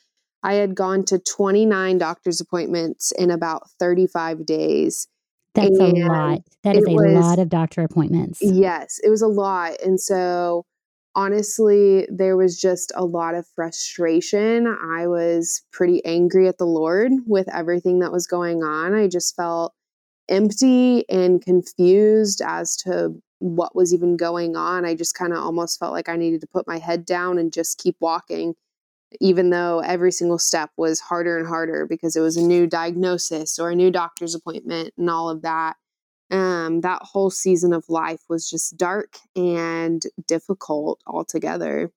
I 0.44 0.56
had 0.56 0.76
gone 0.76 1.04
to 1.06 1.20
29 1.20 1.98
doctor's 1.98 2.40
appointments 2.40 3.12
in 3.12 3.32
about 3.32 3.70
35 3.80 4.46
days. 4.46 5.08
That's 5.56 5.80
and 5.80 5.98
a 5.98 6.08
lot. 6.08 6.42
That 6.64 6.76
is 6.76 6.86
a 6.88 6.92
was, 6.92 7.14
lot 7.14 7.40
of 7.40 7.50
doctor 7.50 7.82
appointments. 7.84 8.40
Yes, 8.42 9.00
it 9.04 9.10
was 9.10 9.22
a 9.22 9.28
lot. 9.28 9.82
And 9.84 10.00
so, 10.00 10.66
honestly, 11.16 12.08
there 12.12 12.38
was 12.38 12.60
just 12.60 12.92
a 12.96 13.06
lot 13.06 13.36
of 13.36 13.48
frustration. 13.56 14.68
I 14.68 15.08
was 15.08 15.64
pretty 15.72 16.04
angry 16.06 16.48
at 16.48 16.58
the 16.58 16.66
Lord 16.66 17.12
with 17.26 17.48
everything 17.54 18.00
that 18.00 18.12
was 18.12 18.28
going 18.28 18.64
on. 18.64 18.94
I 18.94 19.08
just 19.08 19.36
felt 19.36 19.74
empty 20.30 21.08
and 21.10 21.42
confused 21.42 22.42
as 22.46 22.76
to 22.78 23.22
what 23.40 23.76
was 23.76 23.94
even 23.94 24.18
going 24.18 24.56
on. 24.56 24.86
I 24.86 24.96
just 24.96 25.16
kind 25.16 25.34
of 25.34 25.40
almost 25.40 25.80
felt 25.80 25.94
like 25.94 26.10
I 26.10 26.16
needed 26.16 26.42
to 26.42 26.48
put 26.48 26.68
my 26.68 26.80
head 26.80 27.06
down 27.06 27.38
and 27.38 27.54
just 27.54 27.80
keep 27.80 27.96
walking 28.00 28.56
even 29.22 29.50
though 29.50 29.80
every 29.80 30.12
single 30.12 30.40
step 30.40 30.72
was 30.78 31.00
harder 31.00 31.38
and 31.38 31.48
harder 31.48 31.86
because 31.86 32.16
it 32.16 32.22
was 32.22 32.38
a 32.38 32.42
new 32.42 32.68
diagnosis 32.68 33.60
or 33.60 33.70
a 33.70 33.76
new 33.76 33.92
doctor's 33.92 34.36
appointment 34.36 34.94
and 34.98 35.10
all 35.10 35.30
of 35.30 35.42
that. 35.44 35.76
Um, 36.32 36.82
that 36.82 37.02
whole 37.04 37.30
season 37.30 37.74
of 37.74 37.90
life 37.90 38.22
was 38.30 38.50
just 38.50 38.78
dark 38.78 39.18
and 39.36 40.02
difficult 40.28 41.00
altogether. 41.06 41.92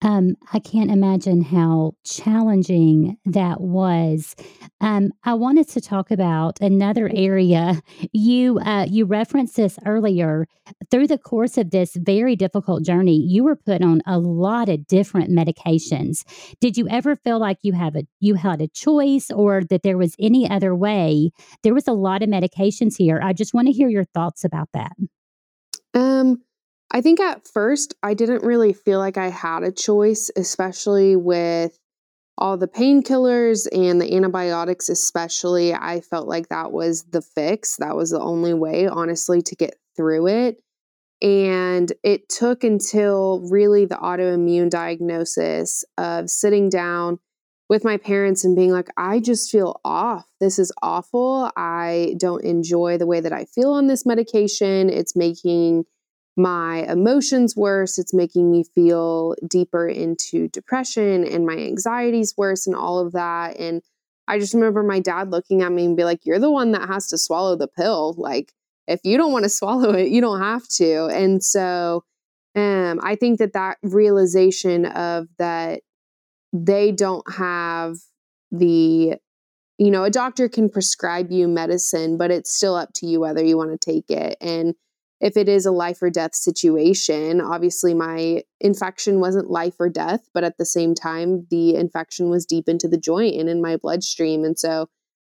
Um, 0.00 0.36
I 0.52 0.60
can't 0.60 0.92
imagine 0.92 1.42
how 1.42 1.94
challenging 2.04 3.16
that 3.24 3.60
was. 3.60 4.36
Um, 4.80 5.10
I 5.24 5.34
wanted 5.34 5.68
to 5.70 5.80
talk 5.80 6.12
about 6.12 6.60
another 6.60 7.10
area. 7.12 7.82
You 8.12 8.60
uh, 8.60 8.86
you 8.88 9.06
referenced 9.06 9.56
this 9.56 9.76
earlier. 9.84 10.46
Through 10.90 11.08
the 11.08 11.18
course 11.18 11.58
of 11.58 11.70
this 11.70 11.96
very 11.96 12.36
difficult 12.36 12.84
journey, 12.84 13.16
you 13.16 13.42
were 13.42 13.56
put 13.56 13.82
on 13.82 14.00
a 14.06 14.18
lot 14.18 14.68
of 14.68 14.86
different 14.86 15.30
medications. 15.30 16.24
Did 16.60 16.76
you 16.76 16.88
ever 16.88 17.16
feel 17.16 17.40
like 17.40 17.58
you 17.62 17.72
have 17.72 17.96
a 17.96 18.04
you 18.20 18.34
had 18.34 18.60
a 18.60 18.68
choice, 18.68 19.30
or 19.32 19.64
that 19.64 19.82
there 19.82 19.98
was 19.98 20.14
any 20.20 20.48
other 20.48 20.76
way? 20.76 21.30
There 21.64 21.74
was 21.74 21.88
a 21.88 21.92
lot 21.92 22.22
of 22.22 22.28
medications 22.28 22.96
here. 22.96 23.20
I 23.22 23.32
just 23.32 23.52
want 23.52 23.66
to 23.66 23.72
hear 23.72 23.88
your 23.88 24.04
thoughts 24.04 24.44
about 24.44 24.68
that. 24.74 24.92
Um 25.94 26.42
I 26.90 27.00
think 27.00 27.20
at 27.20 27.46
first 27.46 27.94
I 28.02 28.14
didn't 28.14 28.44
really 28.44 28.72
feel 28.72 28.98
like 28.98 29.18
I 29.18 29.28
had 29.28 29.62
a 29.62 29.72
choice, 29.72 30.30
especially 30.36 31.16
with 31.16 31.78
all 32.38 32.56
the 32.56 32.68
painkillers 32.68 33.66
and 33.72 34.00
the 34.00 34.14
antibiotics, 34.14 34.88
especially. 34.88 35.74
I 35.74 36.00
felt 36.00 36.28
like 36.28 36.48
that 36.48 36.72
was 36.72 37.04
the 37.04 37.20
fix. 37.20 37.76
That 37.76 37.96
was 37.96 38.10
the 38.10 38.20
only 38.20 38.54
way, 38.54 38.86
honestly, 38.86 39.42
to 39.42 39.56
get 39.56 39.74
through 39.96 40.28
it. 40.28 40.62
And 41.20 41.92
it 42.04 42.28
took 42.28 42.62
until 42.62 43.46
really 43.50 43.84
the 43.84 43.96
autoimmune 43.96 44.70
diagnosis 44.70 45.84
of 45.98 46.30
sitting 46.30 46.70
down 46.70 47.18
with 47.68 47.84
my 47.84 47.96
parents 47.96 48.44
and 48.44 48.56
being 48.56 48.70
like, 48.70 48.88
I 48.96 49.20
just 49.20 49.50
feel 49.50 49.80
off. 49.84 50.24
This 50.40 50.58
is 50.58 50.72
awful. 50.80 51.50
I 51.56 52.14
don't 52.18 52.44
enjoy 52.44 52.96
the 52.98 53.06
way 53.06 53.20
that 53.20 53.32
I 53.32 53.44
feel 53.44 53.72
on 53.72 53.88
this 53.88 54.06
medication. 54.06 54.88
It's 54.88 55.16
making 55.16 55.84
my 56.38 56.90
emotions 56.90 57.56
worse. 57.56 57.98
It's 57.98 58.14
making 58.14 58.50
me 58.50 58.64
feel 58.74 59.34
deeper 59.46 59.88
into 59.88 60.48
depression 60.48 61.26
and 61.26 61.44
my 61.44 61.56
anxiety's 61.56 62.34
worse 62.36 62.66
and 62.66 62.76
all 62.76 63.00
of 63.00 63.12
that. 63.12 63.58
And 63.58 63.82
I 64.28 64.38
just 64.38 64.54
remember 64.54 64.82
my 64.82 65.00
dad 65.00 65.30
looking 65.30 65.62
at 65.62 65.72
me 65.72 65.84
and 65.84 65.96
be 65.96 66.04
like, 66.04 66.24
You're 66.24 66.38
the 66.38 66.50
one 66.50 66.72
that 66.72 66.88
has 66.88 67.08
to 67.08 67.18
swallow 67.18 67.56
the 67.56 67.68
pill. 67.68 68.14
Like, 68.16 68.52
if 68.86 69.00
you 69.04 69.18
don't 69.18 69.32
want 69.32 69.44
to 69.44 69.48
swallow 69.60 69.90
it, 69.90 70.08
you 70.08 70.20
don't 70.20 70.40
have 70.40 70.66
to. 70.68 71.06
And 71.06 71.42
so 71.42 72.04
um, 72.54 73.00
I 73.02 73.16
think 73.16 73.38
that 73.40 73.52
that 73.52 73.78
realization 73.82 74.86
of 74.86 75.28
that 75.38 75.82
they 76.52 76.92
don't 76.92 77.30
have 77.34 77.96
the 78.50 79.14
you 79.76 79.90
know 79.90 80.04
a 80.04 80.10
doctor 80.10 80.48
can 80.48 80.70
prescribe 80.70 81.30
you 81.30 81.46
medicine 81.46 82.16
but 82.16 82.30
it's 82.30 82.50
still 82.50 82.74
up 82.74 82.88
to 82.94 83.06
you 83.06 83.20
whether 83.20 83.44
you 83.44 83.58
want 83.58 83.70
to 83.70 83.76
take 83.78 84.10
it 84.10 84.36
and 84.40 84.74
if 85.20 85.36
it 85.36 85.48
is 85.48 85.66
a 85.66 85.72
life 85.72 86.00
or 86.02 86.10
death 86.10 86.34
situation 86.34 87.40
obviously 87.40 87.94
my 87.94 88.42
infection 88.60 89.20
wasn't 89.20 89.50
life 89.50 89.74
or 89.78 89.88
death 89.88 90.28
but 90.34 90.44
at 90.44 90.58
the 90.58 90.64
same 90.64 90.94
time 90.94 91.46
the 91.50 91.74
infection 91.74 92.30
was 92.30 92.46
deep 92.46 92.68
into 92.68 92.88
the 92.88 92.98
joint 92.98 93.34
and 93.36 93.48
in 93.48 93.60
my 93.60 93.76
bloodstream 93.76 94.44
and 94.44 94.58
so 94.58 94.88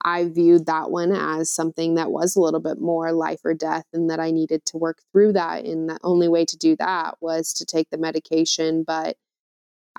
i 0.03 0.25
viewed 0.25 0.65
that 0.65 0.91
one 0.91 1.11
as 1.11 1.51
something 1.51 1.95
that 1.95 2.11
was 2.11 2.35
a 2.35 2.41
little 2.41 2.59
bit 2.59 2.79
more 2.79 3.11
life 3.11 3.41
or 3.43 3.53
death 3.53 3.85
and 3.93 4.09
that 4.09 4.19
i 4.19 4.31
needed 4.31 4.65
to 4.65 4.77
work 4.77 4.99
through 5.11 5.33
that 5.33 5.65
and 5.65 5.89
the 5.89 5.99
only 6.03 6.27
way 6.27 6.45
to 6.45 6.57
do 6.57 6.75
that 6.75 7.15
was 7.21 7.53
to 7.53 7.65
take 7.65 7.89
the 7.89 7.97
medication 7.97 8.83
but 8.85 9.15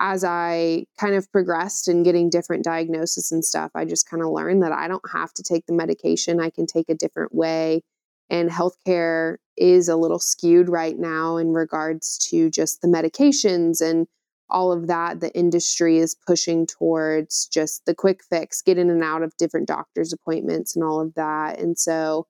as 0.01 0.23
I 0.23 0.85
kind 0.99 1.13
of 1.13 1.31
progressed 1.31 1.87
and 1.87 2.03
getting 2.03 2.29
different 2.29 2.63
diagnoses 2.63 3.31
and 3.31 3.45
stuff, 3.45 3.69
I 3.75 3.85
just 3.85 4.09
kind 4.09 4.23
of 4.23 4.29
learned 4.29 4.63
that 4.63 4.71
I 4.71 4.87
don't 4.87 5.11
have 5.13 5.31
to 5.35 5.43
take 5.43 5.67
the 5.67 5.73
medication. 5.73 6.41
I 6.41 6.49
can 6.49 6.65
take 6.65 6.89
a 6.89 6.95
different 6.95 7.35
way. 7.35 7.83
And 8.31 8.49
healthcare 8.49 9.37
is 9.57 9.89
a 9.89 9.97
little 9.97 10.17
skewed 10.17 10.69
right 10.69 10.97
now 10.97 11.35
in 11.35 11.51
regards 11.51 12.17
to 12.29 12.49
just 12.49 12.81
the 12.81 12.87
medications 12.87 13.81
and 13.81 14.07
all 14.49 14.71
of 14.71 14.87
that. 14.87 15.19
The 15.19 15.35
industry 15.37 15.97
is 15.97 16.15
pushing 16.15 16.65
towards 16.65 17.47
just 17.47 17.85
the 17.85 17.93
quick 17.93 18.21
fix, 18.23 18.61
get 18.61 18.77
in 18.77 18.89
and 18.89 19.03
out 19.03 19.21
of 19.21 19.35
different 19.35 19.67
doctor's 19.67 20.13
appointments 20.13 20.77
and 20.77 20.85
all 20.85 21.01
of 21.01 21.13
that. 21.15 21.59
And 21.59 21.77
so 21.77 22.25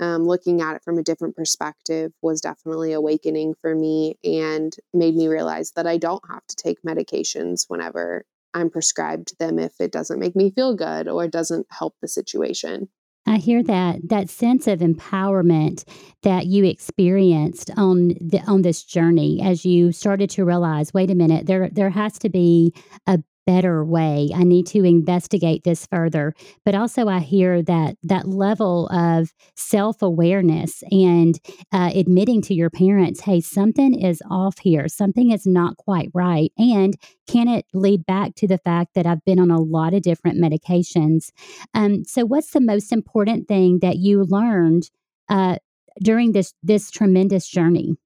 um, 0.00 0.24
looking 0.24 0.60
at 0.60 0.74
it 0.74 0.82
from 0.82 0.98
a 0.98 1.04
different 1.04 1.36
perspective 1.36 2.12
was 2.20 2.40
definitely 2.40 2.92
awakening 2.92 3.54
for 3.60 3.76
me 3.76 4.18
and 4.24 4.74
made 4.92 5.14
me 5.14 5.28
realize 5.28 5.70
that 5.76 5.86
I 5.86 5.98
don't 5.98 6.22
have 6.28 6.44
to 6.48 6.56
take 6.56 6.82
medications 6.82 7.66
whenever 7.68 8.24
I'm 8.54 8.70
prescribed 8.70 9.38
them 9.38 9.60
if 9.60 9.80
it 9.80 9.92
doesn't 9.92 10.18
make 10.18 10.34
me 10.34 10.50
feel 10.50 10.74
good 10.74 11.06
or 11.06 11.28
doesn't 11.28 11.68
help 11.70 11.94
the 12.02 12.08
situation. 12.08 12.88
I 13.26 13.38
hear 13.38 13.62
that 13.62 14.08
that 14.08 14.28
sense 14.28 14.66
of 14.66 14.80
empowerment 14.80 15.84
that 16.22 16.46
you 16.46 16.64
experienced 16.64 17.70
on 17.76 18.08
the 18.20 18.42
on 18.46 18.62
this 18.62 18.82
journey 18.82 19.40
as 19.42 19.64
you 19.64 19.92
started 19.92 20.28
to 20.30 20.44
realize, 20.44 20.92
wait 20.92 21.10
a 21.10 21.14
minute, 21.14 21.46
there 21.46 21.70
there 21.70 21.90
has 21.90 22.18
to 22.20 22.28
be 22.28 22.74
a 23.06 23.18
better 23.46 23.84
way. 23.84 24.30
I 24.34 24.44
need 24.44 24.66
to 24.68 24.84
investigate 24.84 25.64
this 25.64 25.86
further. 25.86 26.34
But 26.64 26.74
also, 26.74 27.08
I 27.08 27.20
hear 27.20 27.62
that 27.62 27.96
that 28.02 28.28
level 28.28 28.88
of 28.88 29.32
self 29.56 30.02
awareness 30.02 30.82
and 30.90 31.38
uh, 31.72 31.90
admitting 31.94 32.42
to 32.42 32.54
your 32.54 32.70
parents, 32.70 33.20
hey, 33.20 33.40
something 33.40 33.94
is 33.94 34.22
off 34.30 34.58
here, 34.58 34.88
something 34.88 35.30
is 35.30 35.46
not 35.46 35.76
quite 35.76 36.10
right. 36.14 36.52
And 36.58 36.94
can 37.26 37.48
it 37.48 37.66
lead 37.72 38.06
back 38.06 38.34
to 38.36 38.46
the 38.46 38.58
fact 38.58 38.94
that 38.94 39.06
I've 39.06 39.24
been 39.24 39.38
on 39.38 39.50
a 39.50 39.60
lot 39.60 39.94
of 39.94 40.02
different 40.02 40.38
medications? 40.38 41.30
Um, 41.74 42.04
so, 42.04 42.24
what's 42.24 42.50
the 42.50 42.60
most 42.60 42.92
important 42.92 43.48
thing 43.48 43.78
that 43.80 43.96
you 43.96 44.24
learned 44.24 44.90
uh, 45.28 45.56
during 46.02 46.32
this 46.32 46.54
this 46.62 46.90
tremendous 46.90 47.48
journey? 47.48 47.96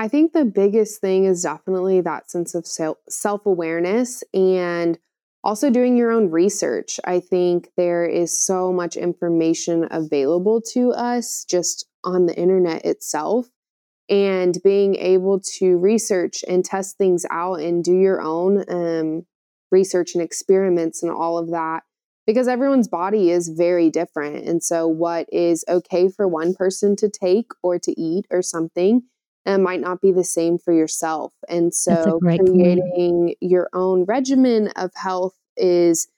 I 0.00 0.08
think 0.08 0.32
the 0.32 0.46
biggest 0.46 1.02
thing 1.02 1.26
is 1.26 1.42
definitely 1.42 2.00
that 2.00 2.30
sense 2.30 2.54
of 2.54 2.66
self 2.66 3.44
awareness 3.44 4.24
and 4.32 4.98
also 5.44 5.68
doing 5.68 5.94
your 5.94 6.10
own 6.10 6.30
research. 6.30 6.98
I 7.04 7.20
think 7.20 7.68
there 7.76 8.06
is 8.06 8.42
so 8.42 8.72
much 8.72 8.96
information 8.96 9.86
available 9.90 10.62
to 10.72 10.92
us 10.92 11.44
just 11.44 11.86
on 12.02 12.24
the 12.24 12.34
internet 12.34 12.86
itself. 12.86 13.50
And 14.08 14.56
being 14.64 14.96
able 14.96 15.38
to 15.58 15.76
research 15.76 16.44
and 16.48 16.64
test 16.64 16.96
things 16.96 17.26
out 17.30 17.60
and 17.60 17.84
do 17.84 17.94
your 17.94 18.22
own 18.22 18.64
um, 18.70 19.26
research 19.70 20.14
and 20.14 20.24
experiments 20.24 21.02
and 21.02 21.12
all 21.12 21.36
of 21.36 21.50
that 21.50 21.82
because 22.26 22.48
everyone's 22.48 22.88
body 22.88 23.30
is 23.30 23.48
very 23.48 23.90
different. 23.90 24.48
And 24.48 24.62
so, 24.62 24.88
what 24.88 25.28
is 25.30 25.62
okay 25.68 26.08
for 26.08 26.26
one 26.26 26.54
person 26.54 26.96
to 26.96 27.10
take 27.10 27.50
or 27.62 27.78
to 27.78 28.00
eat 28.00 28.24
or 28.30 28.40
something 28.40 29.02
and 29.46 29.62
might 29.62 29.80
not 29.80 30.00
be 30.00 30.12
the 30.12 30.24
same 30.24 30.58
for 30.58 30.72
yourself. 30.72 31.32
And 31.48 31.74
so 31.74 32.18
creating 32.20 33.26
point. 33.26 33.38
your 33.40 33.68
own 33.72 34.04
regimen 34.04 34.68
of 34.76 34.90
health 34.94 35.34
is 35.56 36.08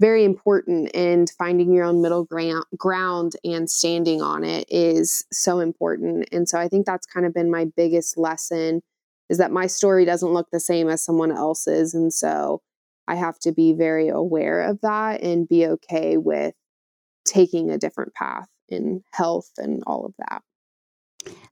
very 0.00 0.24
important 0.24 0.94
and 0.94 1.28
finding 1.30 1.72
your 1.72 1.84
own 1.84 2.00
middle 2.00 2.24
ground, 2.24 2.64
ground 2.76 3.34
and 3.44 3.68
standing 3.68 4.22
on 4.22 4.44
it 4.44 4.64
is 4.68 5.24
so 5.32 5.58
important. 5.58 6.28
And 6.30 6.48
so 6.48 6.58
I 6.58 6.68
think 6.68 6.86
that's 6.86 7.06
kind 7.06 7.26
of 7.26 7.34
been 7.34 7.50
my 7.50 7.66
biggest 7.76 8.16
lesson 8.16 8.82
is 9.28 9.38
that 9.38 9.50
my 9.50 9.66
story 9.66 10.04
doesn't 10.04 10.32
look 10.32 10.48
the 10.52 10.60
same 10.60 10.88
as 10.88 11.04
someone 11.04 11.32
else's 11.32 11.94
and 11.94 12.12
so 12.12 12.62
I 13.08 13.14
have 13.14 13.38
to 13.40 13.52
be 13.52 13.72
very 13.72 14.08
aware 14.08 14.62
of 14.62 14.80
that 14.82 15.22
and 15.22 15.48
be 15.48 15.66
okay 15.66 16.18
with 16.18 16.54
taking 17.24 17.70
a 17.70 17.78
different 17.78 18.14
path 18.14 18.48
in 18.68 19.02
health 19.12 19.50
and 19.56 19.82
all 19.86 20.04
of 20.04 20.14
that. 20.18 20.42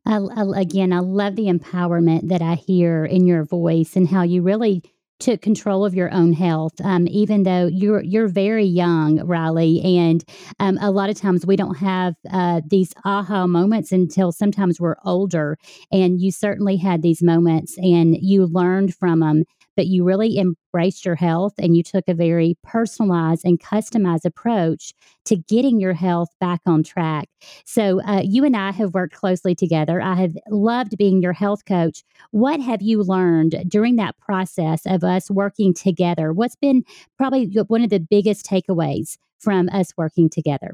I, 0.07 0.19
I, 0.19 0.61
again, 0.61 0.93
I 0.93 1.01
love 1.01 1.37
the 1.37 1.47
empowerment 1.47 2.29
that 2.29 2.43
I 2.43 2.55
hear 2.55 3.05
in 3.05 3.27
your 3.27 3.45
voice 3.45 3.97
and 3.97 4.09
how 4.09 4.23
you 4.23 4.43
really 4.43 4.83
took 5.19 5.41
control 5.41 5.85
of 5.85 5.95
your 5.95 6.13
own 6.13 6.35
health, 6.35 6.75
um, 6.85 7.09
even 7.09 7.45
though 7.45 7.67
you're 7.73 8.03
you're 8.03 8.29
very 8.29 8.67
young, 8.67 9.27
Riley, 9.27 9.81
and 9.83 10.23
um, 10.61 10.77
a 10.81 10.91
lot 10.91 11.09
of 11.09 11.17
times 11.17 11.47
we 11.47 11.57
don't 11.57 11.79
have 11.79 12.15
uh, 12.31 12.61
these 12.69 12.93
aha 13.05 13.47
moments 13.47 13.93
until 13.93 14.31
sometimes 14.31 14.79
we're 14.79 14.97
older. 15.05 15.57
And 15.91 16.21
you 16.21 16.31
certainly 16.31 16.77
had 16.77 17.01
these 17.01 17.23
moments, 17.23 17.79
and 17.79 18.17
you 18.21 18.45
learned 18.47 18.95
from 18.95 19.21
them 19.21 19.45
but 19.77 19.87
you 19.87 20.05
really 20.05 20.39
embraced 20.39 21.05
your 21.05 21.15
health 21.15 21.55
and 21.59 21.77
you 21.77 21.83
took 21.83 22.09
a 22.09 22.15
very 22.15 22.57
personalized 22.63 23.45
and 23.45 23.61
customized 23.61 24.25
approach 24.25 24.93
to 25.27 25.37
getting 25.37 25.81
your 25.81 25.93
health 25.93 26.29
back 26.41 26.61
on 26.67 26.83
track. 26.83 27.29
So, 27.65 28.03
uh, 28.03 28.23
you 28.25 28.45
and 28.45 28.57
I 28.57 28.73
have 28.73 28.95
worked 28.95 29.15
closely 29.15 29.55
together. 29.55 30.01
I 30.01 30.15
have 30.15 30.37
loved 30.49 30.97
being 30.97 31.23
your 31.23 31.33
health 31.33 31.65
coach. 31.67 32.03
What 32.31 32.61
have 32.61 32.83
you 32.83 33.03
learned 33.03 33.65
during 33.69 33.97
that 33.97 34.19
process 34.19 34.83
of 34.87 35.05
us 35.05 35.31
working 35.31 35.75
together? 35.75 36.33
What's 36.33 36.57
been 36.57 36.83
probably 37.17 37.47
one 37.67 37.83
of 37.83 37.91
the 37.91 38.01
biggest 38.01 38.47
takeaways 38.47 39.19
from 39.39 39.69
us 39.71 39.93
working 39.97 40.29
together? 40.29 40.73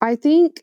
I 0.00 0.16
think 0.16 0.62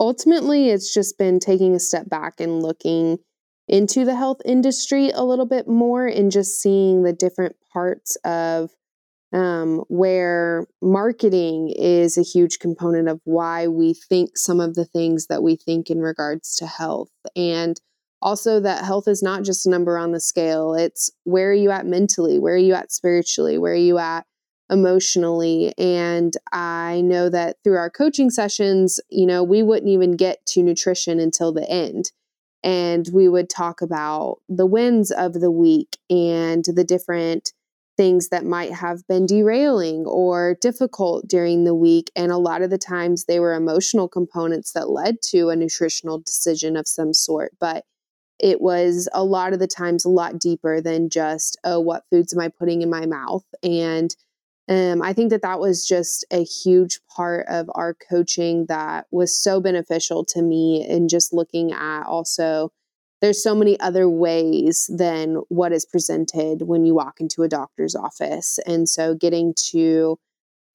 ultimately 0.00 0.70
it's 0.70 0.92
just 0.92 1.18
been 1.18 1.38
taking 1.38 1.74
a 1.74 1.80
step 1.80 2.08
back 2.08 2.40
and 2.40 2.62
looking 2.62 3.18
into 3.68 4.04
the 4.04 4.16
health 4.16 4.40
industry 4.44 5.10
a 5.10 5.24
little 5.24 5.46
bit 5.46 5.68
more 5.68 6.06
and 6.06 6.30
just 6.30 6.60
seeing 6.60 7.02
the 7.02 7.12
different 7.12 7.56
parts 7.72 8.16
of 8.24 8.70
um, 9.32 9.82
where 9.88 10.66
marketing 10.82 11.72
is 11.74 12.18
a 12.18 12.22
huge 12.22 12.58
component 12.58 13.08
of 13.08 13.20
why 13.24 13.66
we 13.66 13.94
think 13.94 14.36
some 14.36 14.60
of 14.60 14.74
the 14.74 14.84
things 14.84 15.26
that 15.28 15.42
we 15.42 15.56
think 15.56 15.90
in 15.90 16.00
regards 16.00 16.56
to 16.56 16.66
health. 16.66 17.10
And 17.34 17.80
also, 18.20 18.60
that 18.60 18.84
health 18.84 19.08
is 19.08 19.22
not 19.22 19.42
just 19.42 19.66
a 19.66 19.70
number 19.70 19.98
on 19.98 20.12
the 20.12 20.20
scale, 20.20 20.74
it's 20.74 21.10
where 21.24 21.50
are 21.50 21.54
you 21.54 21.70
at 21.70 21.86
mentally? 21.86 22.38
Where 22.38 22.54
are 22.54 22.58
you 22.58 22.74
at 22.74 22.92
spiritually? 22.92 23.58
Where 23.58 23.72
are 23.72 23.76
you 23.76 23.98
at 23.98 24.26
emotionally? 24.70 25.72
And 25.76 26.32
I 26.52 27.00
know 27.00 27.28
that 27.30 27.56
through 27.64 27.78
our 27.78 27.90
coaching 27.90 28.30
sessions, 28.30 29.00
you 29.10 29.26
know, 29.26 29.42
we 29.42 29.62
wouldn't 29.62 29.90
even 29.90 30.12
get 30.12 30.44
to 30.46 30.62
nutrition 30.62 31.18
until 31.18 31.52
the 31.52 31.68
end 31.68 32.12
and 32.62 33.08
we 33.12 33.28
would 33.28 33.50
talk 33.50 33.82
about 33.82 34.38
the 34.48 34.66
wins 34.66 35.10
of 35.10 35.34
the 35.34 35.50
week 35.50 35.98
and 36.08 36.64
the 36.64 36.84
different 36.84 37.52
things 37.96 38.28
that 38.30 38.44
might 38.44 38.72
have 38.72 39.06
been 39.06 39.26
derailing 39.26 40.06
or 40.06 40.56
difficult 40.60 41.28
during 41.28 41.64
the 41.64 41.74
week. 41.74 42.10
And 42.16 42.32
a 42.32 42.38
lot 42.38 42.62
of 42.62 42.70
the 42.70 42.78
times 42.78 43.24
they 43.24 43.38
were 43.38 43.54
emotional 43.54 44.08
components 44.08 44.72
that 44.72 44.88
led 44.88 45.20
to 45.30 45.50
a 45.50 45.56
nutritional 45.56 46.18
decision 46.18 46.76
of 46.76 46.88
some 46.88 47.12
sort. 47.12 47.52
But 47.60 47.84
it 48.38 48.60
was 48.60 49.08
a 49.12 49.22
lot 49.22 49.52
of 49.52 49.58
the 49.58 49.66
times 49.66 50.04
a 50.04 50.08
lot 50.08 50.38
deeper 50.38 50.80
than 50.80 51.10
just, 51.10 51.58
oh, 51.64 51.80
what 51.80 52.04
foods 52.10 52.32
am 52.32 52.40
I 52.40 52.48
putting 52.48 52.82
in 52.82 52.90
my 52.90 53.06
mouth? 53.06 53.44
And 53.62 54.14
um, 54.68 55.02
I 55.02 55.12
think 55.12 55.30
that 55.30 55.42
that 55.42 55.60
was 55.60 55.86
just 55.86 56.24
a 56.30 56.44
huge 56.44 57.00
part 57.14 57.46
of 57.48 57.68
our 57.74 57.94
coaching 57.94 58.66
that 58.66 59.06
was 59.10 59.36
so 59.36 59.60
beneficial 59.60 60.24
to 60.26 60.42
me 60.42 60.86
in 60.88 61.08
just 61.08 61.32
looking 61.32 61.72
at 61.72 62.04
also 62.04 62.70
there's 63.20 63.42
so 63.42 63.54
many 63.54 63.78
other 63.78 64.08
ways 64.08 64.90
than 64.92 65.36
what 65.48 65.72
is 65.72 65.86
presented 65.86 66.62
when 66.62 66.84
you 66.84 66.92
walk 66.92 67.20
into 67.20 67.44
a 67.44 67.48
doctor's 67.48 67.94
office. 67.94 68.58
And 68.66 68.88
so 68.88 69.14
getting 69.14 69.54
to 69.70 70.18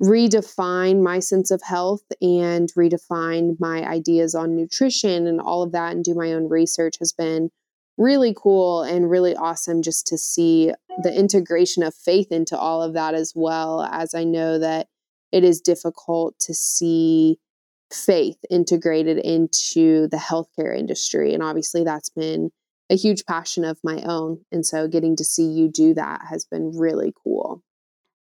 redefine 0.02 1.04
my 1.04 1.20
sense 1.20 1.52
of 1.52 1.62
health 1.62 2.04
and 2.22 2.72
redefine 2.78 3.60
my 3.60 3.86
ideas 3.86 4.34
on 4.34 4.56
nutrition 4.56 5.28
and 5.28 5.42
all 5.42 5.62
of 5.62 5.74
that 5.74 5.94
and 5.94 6.06
do 6.06 6.14
my 6.14 6.32
own 6.32 6.48
research 6.48 6.96
has 7.00 7.12
been 7.12 7.50
really 7.98 8.34
cool 8.36 8.84
and 8.84 9.10
really 9.10 9.36
awesome 9.36 9.82
just 9.82 10.06
to 10.08 10.18
see 10.18 10.72
the 11.04 11.14
integration 11.14 11.84
of 11.84 11.96
faith 11.96 12.32
into 12.32 12.58
all 12.58 12.82
of 12.82 12.94
that 12.94 13.14
as 13.14 13.34
well 13.36 13.82
as 13.82 14.14
I 14.14 14.24
know 14.24 14.60
that 14.60 14.88
it 15.32 15.44
is 15.44 15.62
difficult 15.62 16.38
to 16.40 16.54
see 16.54 17.40
faith 17.92 18.38
integrated 18.50 19.18
into 19.18 20.08
the 20.10 20.18
healthcare 20.18 20.78
industry 20.78 21.34
and 21.34 21.42
obviously 21.42 21.84
that's 21.84 22.10
been 22.10 22.52
a 22.90 22.96
huge 22.96 23.26
passion 23.26 23.64
of 23.66 23.80
my 23.84 24.02
own 24.04 24.40
and 24.52 24.66
so 24.66 24.88
getting 24.88 25.16
to 25.16 25.24
see 25.24 25.46
you 25.46 25.70
do 25.70 25.94
that 25.94 26.22
has 26.30 26.46
been 26.46 26.78
really 26.78 27.14
cool. 27.24 27.64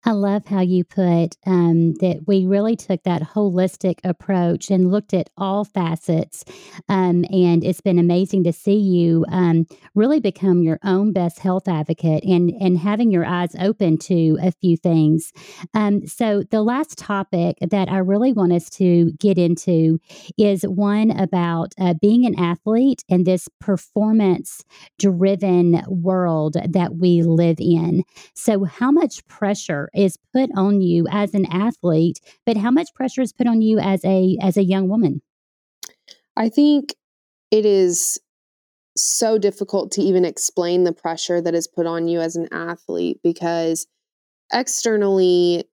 I 0.05 0.11
love 0.11 0.45
how 0.45 0.59
you 0.59 0.83
put 0.83 1.37
um, 1.45 1.93
that 1.95 2.23
we 2.27 2.45
really 2.45 2.75
took 2.75 3.03
that 3.03 3.21
holistic 3.21 3.99
approach 4.03 4.69
and 4.69 4.91
looked 4.91 5.13
at 5.13 5.29
all 5.37 5.63
facets. 5.63 6.43
Um, 6.89 7.23
and 7.31 7.63
it's 7.63 7.79
been 7.79 7.99
amazing 7.99 8.43
to 8.43 8.53
see 8.53 8.77
you 8.77 9.25
um, 9.29 9.65
really 9.95 10.19
become 10.19 10.61
your 10.61 10.79
own 10.83 11.13
best 11.13 11.39
health 11.39 11.67
advocate 11.67 12.23
and, 12.25 12.51
and 12.59 12.77
having 12.77 13.11
your 13.11 13.25
eyes 13.25 13.55
open 13.59 13.97
to 13.99 14.37
a 14.41 14.51
few 14.51 14.75
things. 14.75 15.31
Um, 15.73 16.05
so, 16.05 16.43
the 16.51 16.61
last 16.61 16.97
topic 16.97 17.57
that 17.61 17.89
I 17.89 17.97
really 17.97 18.33
want 18.33 18.51
us 18.53 18.69
to 18.71 19.11
get 19.19 19.37
into 19.37 19.99
is 20.37 20.63
one 20.63 21.11
about 21.11 21.73
uh, 21.79 21.93
being 22.01 22.25
an 22.25 22.37
athlete 22.37 23.03
and 23.09 23.25
this 23.25 23.47
performance 23.59 24.63
driven 24.99 25.81
world 25.87 26.57
that 26.67 26.95
we 26.95 27.21
live 27.21 27.57
in. 27.59 28.03
So, 28.33 28.65
how 28.65 28.91
much 28.91 29.25
pressure 29.27 29.89
is 29.95 30.17
put 30.33 30.49
on 30.55 30.81
you 30.81 31.07
as 31.09 31.33
an 31.33 31.45
athlete, 31.51 32.19
but 32.45 32.57
how 32.57 32.71
much 32.71 32.93
pressure 32.93 33.21
is 33.21 33.33
put 33.33 33.47
on 33.47 33.61
you 33.61 33.79
as 33.79 34.03
a 34.05 34.37
as 34.41 34.57
a 34.57 34.63
young 34.63 34.87
woman? 34.87 35.21
I 36.35 36.49
think 36.49 36.95
it 37.51 37.65
is 37.65 38.19
so 38.95 39.37
difficult 39.37 39.91
to 39.91 40.01
even 40.01 40.25
explain 40.25 40.83
the 40.83 40.93
pressure 40.93 41.41
that 41.41 41.55
is 41.55 41.67
put 41.67 41.85
on 41.85 42.07
you 42.07 42.19
as 42.19 42.35
an 42.35 42.47
athlete 42.51 43.19
because 43.23 43.87
externally 44.51 45.65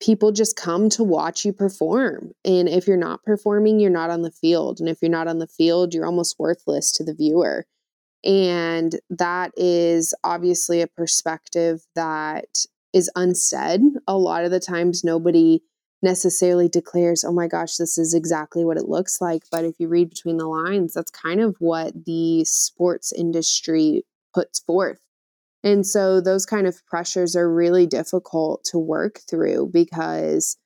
people 0.00 0.32
just 0.32 0.56
come 0.56 0.88
to 0.88 1.04
watch 1.04 1.44
you 1.44 1.52
perform. 1.52 2.32
And 2.44 2.68
if 2.68 2.86
you're 2.86 2.96
not 2.96 3.22
performing, 3.22 3.78
you're 3.78 3.90
not 3.90 4.10
on 4.10 4.22
the 4.22 4.30
field. 4.30 4.80
And 4.80 4.88
if 4.88 4.98
you're 5.00 5.10
not 5.10 5.28
on 5.28 5.38
the 5.38 5.46
field, 5.46 5.94
you're 5.94 6.06
almost 6.06 6.38
worthless 6.38 6.92
to 6.92 7.04
the 7.04 7.14
viewer. 7.14 7.66
And 8.24 8.98
that 9.10 9.52
is 9.56 10.14
obviously 10.24 10.80
a 10.80 10.86
perspective 10.86 11.84
that 11.94 12.66
is 12.92 13.10
unsaid. 13.16 13.80
A 14.06 14.16
lot 14.16 14.44
of 14.44 14.50
the 14.50 14.60
times, 14.60 15.04
nobody 15.04 15.62
necessarily 16.02 16.68
declares, 16.68 17.24
oh 17.24 17.32
my 17.32 17.46
gosh, 17.46 17.76
this 17.76 17.96
is 17.96 18.12
exactly 18.12 18.64
what 18.64 18.76
it 18.76 18.88
looks 18.88 19.20
like. 19.20 19.44
But 19.50 19.64
if 19.64 19.76
you 19.78 19.88
read 19.88 20.10
between 20.10 20.36
the 20.36 20.48
lines, 20.48 20.94
that's 20.94 21.10
kind 21.10 21.40
of 21.40 21.56
what 21.60 22.04
the 22.04 22.44
sports 22.44 23.12
industry 23.12 24.04
puts 24.34 24.58
forth. 24.60 24.98
And 25.64 25.86
so 25.86 26.20
those 26.20 26.44
kind 26.44 26.66
of 26.66 26.84
pressures 26.86 27.36
are 27.36 27.52
really 27.52 27.86
difficult 27.86 28.64
to 28.64 28.78
work 28.78 29.20
through 29.30 29.70
because 29.72 30.56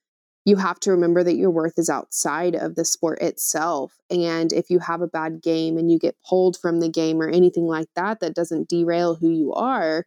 you 0.43 0.55
have 0.55 0.79
to 0.79 0.91
remember 0.91 1.23
that 1.23 1.35
your 1.35 1.51
worth 1.51 1.77
is 1.77 1.89
outside 1.89 2.55
of 2.55 2.75
the 2.75 2.85
sport 2.85 3.21
itself. 3.21 3.93
And 4.09 4.51
if 4.53 4.69
you 4.69 4.79
have 4.79 5.01
a 5.01 5.07
bad 5.07 5.43
game 5.43 5.77
and 5.77 5.91
you 5.91 5.99
get 5.99 6.15
pulled 6.27 6.57
from 6.57 6.79
the 6.79 6.89
game 6.89 7.21
or 7.21 7.29
anything 7.29 7.67
like 7.67 7.89
that, 7.95 8.21
that 8.21 8.33
doesn't 8.33 8.69
derail 8.69 9.15
who 9.15 9.29
you 9.29 9.53
are 9.53 10.05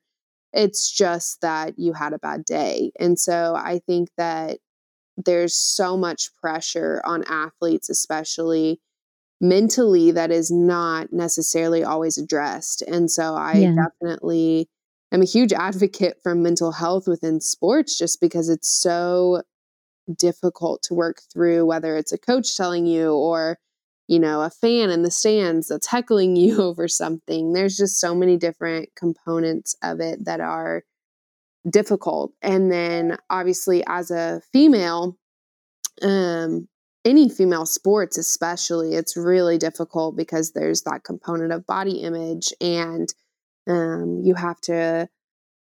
it's 0.52 0.90
just 0.90 1.40
that 1.42 1.78
you 1.78 1.92
had 1.92 2.12
a 2.12 2.18
bad 2.18 2.44
day. 2.44 2.92
And 2.98 3.18
so 3.18 3.54
I 3.56 3.80
think 3.86 4.08
that 4.16 4.58
there's 5.16 5.54
so 5.54 5.96
much 5.96 6.30
pressure 6.36 7.00
on 7.04 7.24
athletes, 7.24 7.88
especially 7.88 8.80
mentally, 9.40 10.10
that 10.10 10.30
is 10.30 10.50
not 10.50 11.12
necessarily 11.12 11.84
always 11.84 12.18
addressed. 12.18 12.82
And 12.82 13.10
so 13.10 13.34
I 13.34 13.54
yeah. 13.54 13.74
definitely 13.74 14.68
am 15.12 15.22
a 15.22 15.26
huge 15.26 15.52
advocate 15.56 16.18
for 16.22 16.34
mental 16.34 16.72
health 16.72 17.06
within 17.06 17.40
sports 17.40 17.98
just 17.98 18.20
because 18.20 18.48
it's 18.48 18.68
so 18.68 19.42
difficult 20.16 20.82
to 20.82 20.94
work 20.94 21.20
through, 21.32 21.66
whether 21.66 21.96
it's 21.96 22.12
a 22.12 22.18
coach 22.18 22.56
telling 22.56 22.86
you 22.86 23.12
or 23.12 23.58
you 24.10 24.18
know, 24.18 24.42
a 24.42 24.50
fan 24.50 24.90
in 24.90 25.02
the 25.02 25.10
stands 25.10 25.68
that's 25.68 25.86
heckling 25.86 26.34
you 26.36 26.60
over 26.60 26.88
something. 26.88 27.52
There's 27.52 27.76
just 27.76 28.00
so 28.00 28.12
many 28.12 28.36
different 28.36 28.90
components 28.96 29.76
of 29.82 30.00
it 30.00 30.24
that 30.24 30.40
are 30.40 30.82
difficult. 31.68 32.32
And 32.42 32.72
then 32.72 33.18
obviously 33.30 33.84
as 33.86 34.10
a 34.10 34.42
female, 34.52 35.16
um, 36.02 36.66
any 37.04 37.28
female 37.28 37.66
sports 37.66 38.18
especially, 38.18 38.94
it's 38.94 39.16
really 39.16 39.58
difficult 39.58 40.16
because 40.16 40.52
there's 40.52 40.82
that 40.82 41.04
component 41.04 41.52
of 41.52 41.66
body 41.66 42.00
image 42.02 42.52
and 42.60 43.08
um, 43.68 44.22
you 44.24 44.34
have 44.34 44.60
to 44.62 45.08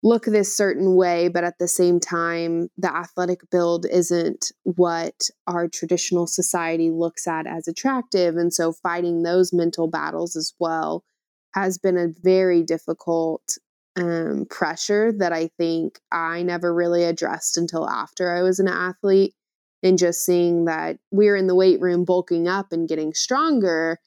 look 0.04 0.26
this 0.26 0.54
certain 0.54 0.96
way, 0.96 1.28
but 1.28 1.44
at 1.44 1.58
the 1.58 1.66
same 1.66 1.98
time, 1.98 2.68
the 2.76 2.94
athletic 2.94 3.40
build 3.50 3.86
isn't 3.90 4.52
what 4.62 5.30
our 5.46 5.66
traditional 5.66 6.26
society 6.26 6.90
looks 6.90 7.26
at 7.26 7.46
as 7.46 7.66
attractive. 7.66 8.36
And 8.36 8.52
so 8.52 8.72
fighting 8.72 9.22
those 9.22 9.52
mental 9.52 9.88
battles 9.88 10.36
as 10.36 10.52
well 10.60 11.04
has 11.54 11.78
been 11.78 11.96
a 11.96 12.12
very 12.22 12.62
difficult 12.62 13.56
um, 13.96 14.44
pressure 14.50 15.10
that 15.18 15.32
I 15.32 15.48
think 15.56 15.98
I 16.12 16.42
never 16.42 16.74
really 16.74 17.04
addressed 17.04 17.56
until 17.56 17.88
after 17.88 18.30
I 18.30 18.42
was 18.42 18.58
an 18.60 18.68
athlete. 18.68 19.34
And 19.82 19.98
just 19.98 20.24
seeing 20.24 20.64
that 20.64 20.98
we're 21.10 21.36
in 21.36 21.46
the 21.46 21.54
weight 21.54 21.80
room 21.80 22.04
bulking 22.04 22.48
up 22.48 22.72
and 22.72 22.88
getting 22.88 23.12
stronger. 23.12 23.98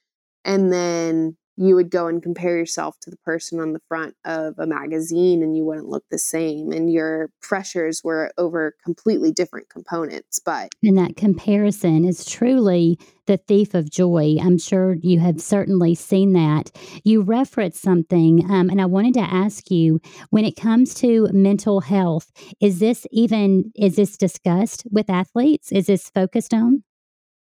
And 0.44 0.74
then 0.74 1.38
you 1.58 1.76
would 1.76 1.90
go 1.90 2.08
and 2.08 2.24
compare 2.24 2.58
yourself 2.58 3.00
to 3.02 3.10
the 3.10 3.18
person 3.18 3.60
on 3.60 3.74
the 3.74 3.82
front 3.88 4.16
of 4.26 4.54
a 4.58 4.68
magazine 4.68 5.42
and 5.42 5.58
you 5.58 5.66
wouldn't 5.66 5.90
look 5.90 6.06
the 6.10 6.20
same 6.20 6.72
and 6.72 6.92
your 6.92 7.30
pressures 7.42 8.02
were 8.04 8.32
over 8.38 8.76
completely 8.84 9.32
different 9.32 9.70
components 9.70 10.40
but 10.40 10.70
and 10.84 10.98
that 10.98 11.18
comparison 11.18 12.06
is 12.06 12.24
truly 12.24 12.98
the 13.28 13.38
thief 13.38 13.74
of 13.74 13.92
joy. 13.92 14.38
I'm 14.42 14.58
sure 14.58 14.96
you 15.02 15.20
have 15.20 15.42
certainly 15.42 15.94
seen 15.96 16.34
that. 16.34 16.72
You 17.04 17.22
referenced 17.22 17.82
something 17.82 18.50
um, 18.50 18.70
and 18.70 18.82
i 18.82 18.86
wanted 18.86 19.14
to 19.16 19.20
ask 19.20 19.70
you 19.70 20.00
when 20.30 20.46
it 20.46 20.56
comes 20.56 20.94
to 20.96 21.28
mental 21.34 21.82
health 21.82 22.32
is 22.62 22.80
this 22.80 23.06
even 23.12 23.72
is 23.76 23.98
this 23.98 24.18
discussed 24.18 24.88
with 24.92 25.10
athletes? 25.10 25.72
Is 25.72 25.88
this 25.88 26.10
focused 26.10 26.54
on 26.54 26.84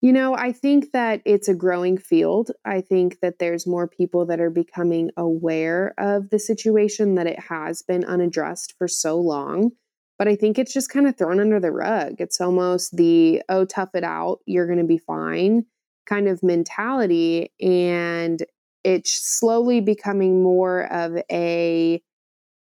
you 0.00 0.12
know, 0.12 0.34
I 0.34 0.52
think 0.52 0.92
that 0.92 1.20
it's 1.24 1.48
a 1.48 1.54
growing 1.54 1.98
field. 1.98 2.50
I 2.64 2.80
think 2.80 3.20
that 3.20 3.38
there's 3.38 3.66
more 3.66 3.86
people 3.86 4.26
that 4.26 4.40
are 4.40 4.50
becoming 4.50 5.10
aware 5.16 5.94
of 5.98 6.30
the 6.30 6.38
situation 6.38 7.16
that 7.16 7.26
it 7.26 7.38
has 7.38 7.82
been 7.82 8.04
unaddressed 8.04 8.74
for 8.78 8.88
so 8.88 9.18
long. 9.18 9.72
But 10.18 10.28
I 10.28 10.36
think 10.36 10.58
it's 10.58 10.72
just 10.72 10.90
kind 10.90 11.06
of 11.06 11.16
thrown 11.16 11.40
under 11.40 11.60
the 11.60 11.72
rug. 11.72 12.16
It's 12.18 12.40
almost 12.40 12.96
the, 12.96 13.42
oh, 13.48 13.64
tough 13.64 13.94
it 13.94 14.04
out, 14.04 14.40
you're 14.46 14.66
going 14.66 14.78
to 14.78 14.84
be 14.84 14.98
fine 14.98 15.64
kind 16.06 16.28
of 16.28 16.42
mentality. 16.42 17.52
And 17.60 18.42
it's 18.82 19.12
slowly 19.12 19.80
becoming 19.80 20.42
more 20.42 20.92
of 20.92 21.22
a 21.30 22.02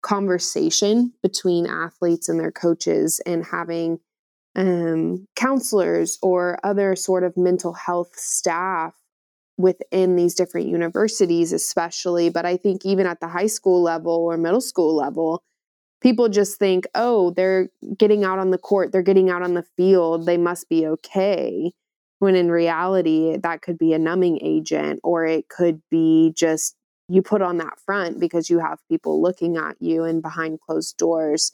conversation 0.03 1.13
between 1.23 1.65
athletes 1.65 2.29
and 2.29 2.39
their 2.39 2.51
coaches 2.51 3.19
and 3.25 3.45
having 3.45 3.99
um, 4.57 5.27
counselors 5.35 6.17
or 6.21 6.59
other 6.63 6.95
sort 6.95 7.23
of 7.23 7.37
mental 7.37 7.73
health 7.73 8.17
staff 8.17 8.95
within 9.57 10.15
these 10.15 10.35
different 10.35 10.67
universities, 10.67 11.53
especially. 11.53 12.29
But 12.29 12.45
I 12.45 12.57
think 12.57 12.85
even 12.85 13.07
at 13.07 13.19
the 13.19 13.27
high 13.27 13.47
school 13.47 13.81
level 13.81 14.13
or 14.13 14.37
middle 14.37 14.61
school 14.61 14.95
level, 14.95 15.43
people 16.01 16.27
just 16.27 16.59
think, 16.59 16.85
oh, 16.95 17.31
they're 17.31 17.69
getting 17.97 18.23
out 18.23 18.39
on 18.39 18.51
the 18.51 18.57
court, 18.57 18.91
they're 18.91 19.01
getting 19.01 19.29
out 19.29 19.43
on 19.43 19.53
the 19.53 19.65
field, 19.75 20.25
they 20.25 20.37
must 20.37 20.69
be 20.69 20.85
okay. 20.87 21.71
When 22.19 22.35
in 22.35 22.49
reality, 22.49 23.37
that 23.37 23.61
could 23.61 23.77
be 23.77 23.93
a 23.93 23.99
numbing 23.99 24.39
agent 24.41 24.99
or 25.03 25.25
it 25.25 25.49
could 25.49 25.81
be 25.91 26.33
just 26.35 26.75
you 27.09 27.21
put 27.21 27.41
on 27.41 27.57
that 27.57 27.79
front 27.85 28.19
because 28.19 28.49
you 28.49 28.59
have 28.59 28.79
people 28.89 29.21
looking 29.21 29.55
at 29.55 29.77
you 29.79 30.03
and 30.03 30.21
behind 30.21 30.59
closed 30.61 30.97
doors 30.97 31.53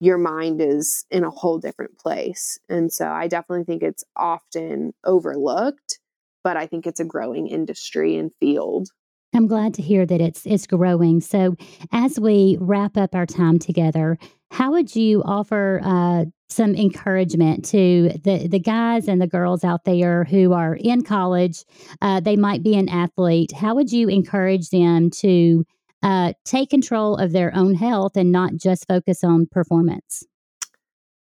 your 0.00 0.18
mind 0.18 0.60
is 0.60 1.04
in 1.10 1.24
a 1.24 1.30
whole 1.30 1.58
different 1.58 1.98
place. 1.98 2.58
And 2.68 2.92
so 2.92 3.08
I 3.08 3.28
definitely 3.28 3.64
think 3.64 3.82
it's 3.82 4.04
often 4.16 4.92
overlooked, 5.04 5.98
but 6.44 6.56
I 6.56 6.66
think 6.66 6.86
it's 6.86 7.00
a 7.00 7.04
growing 7.04 7.48
industry 7.48 8.16
and 8.16 8.30
field. 8.38 8.88
I'm 9.34 9.46
glad 9.46 9.74
to 9.74 9.82
hear 9.82 10.06
that 10.06 10.20
it's 10.20 10.46
it's 10.46 10.66
growing. 10.66 11.20
So, 11.20 11.56
as 11.92 12.18
we 12.18 12.56
wrap 12.58 12.96
up 12.96 13.14
our 13.14 13.26
time 13.26 13.58
together, 13.58 14.18
how 14.50 14.70
would 14.72 14.96
you 14.96 15.22
offer 15.24 15.80
uh, 15.84 16.24
some 16.48 16.74
encouragement 16.74 17.64
to 17.66 18.12
the 18.22 18.48
the 18.48 18.58
guys 18.58 19.08
and 19.08 19.20
the 19.20 19.26
girls 19.26 19.62
out 19.62 19.84
there 19.84 20.24
who 20.24 20.52
are 20.52 20.74
in 20.74 21.02
college? 21.02 21.64
Uh, 22.00 22.20
they 22.20 22.36
might 22.36 22.62
be 22.62 22.76
an 22.76 22.88
athlete. 22.88 23.52
How 23.52 23.74
would 23.74 23.92
you 23.92 24.08
encourage 24.08 24.70
them 24.70 25.10
to 25.10 25.66
uh, 26.06 26.32
take 26.44 26.70
control 26.70 27.16
of 27.16 27.32
their 27.32 27.52
own 27.52 27.74
health 27.74 28.16
and 28.16 28.30
not 28.30 28.54
just 28.54 28.86
focus 28.86 29.24
on 29.24 29.48
performance? 29.50 30.22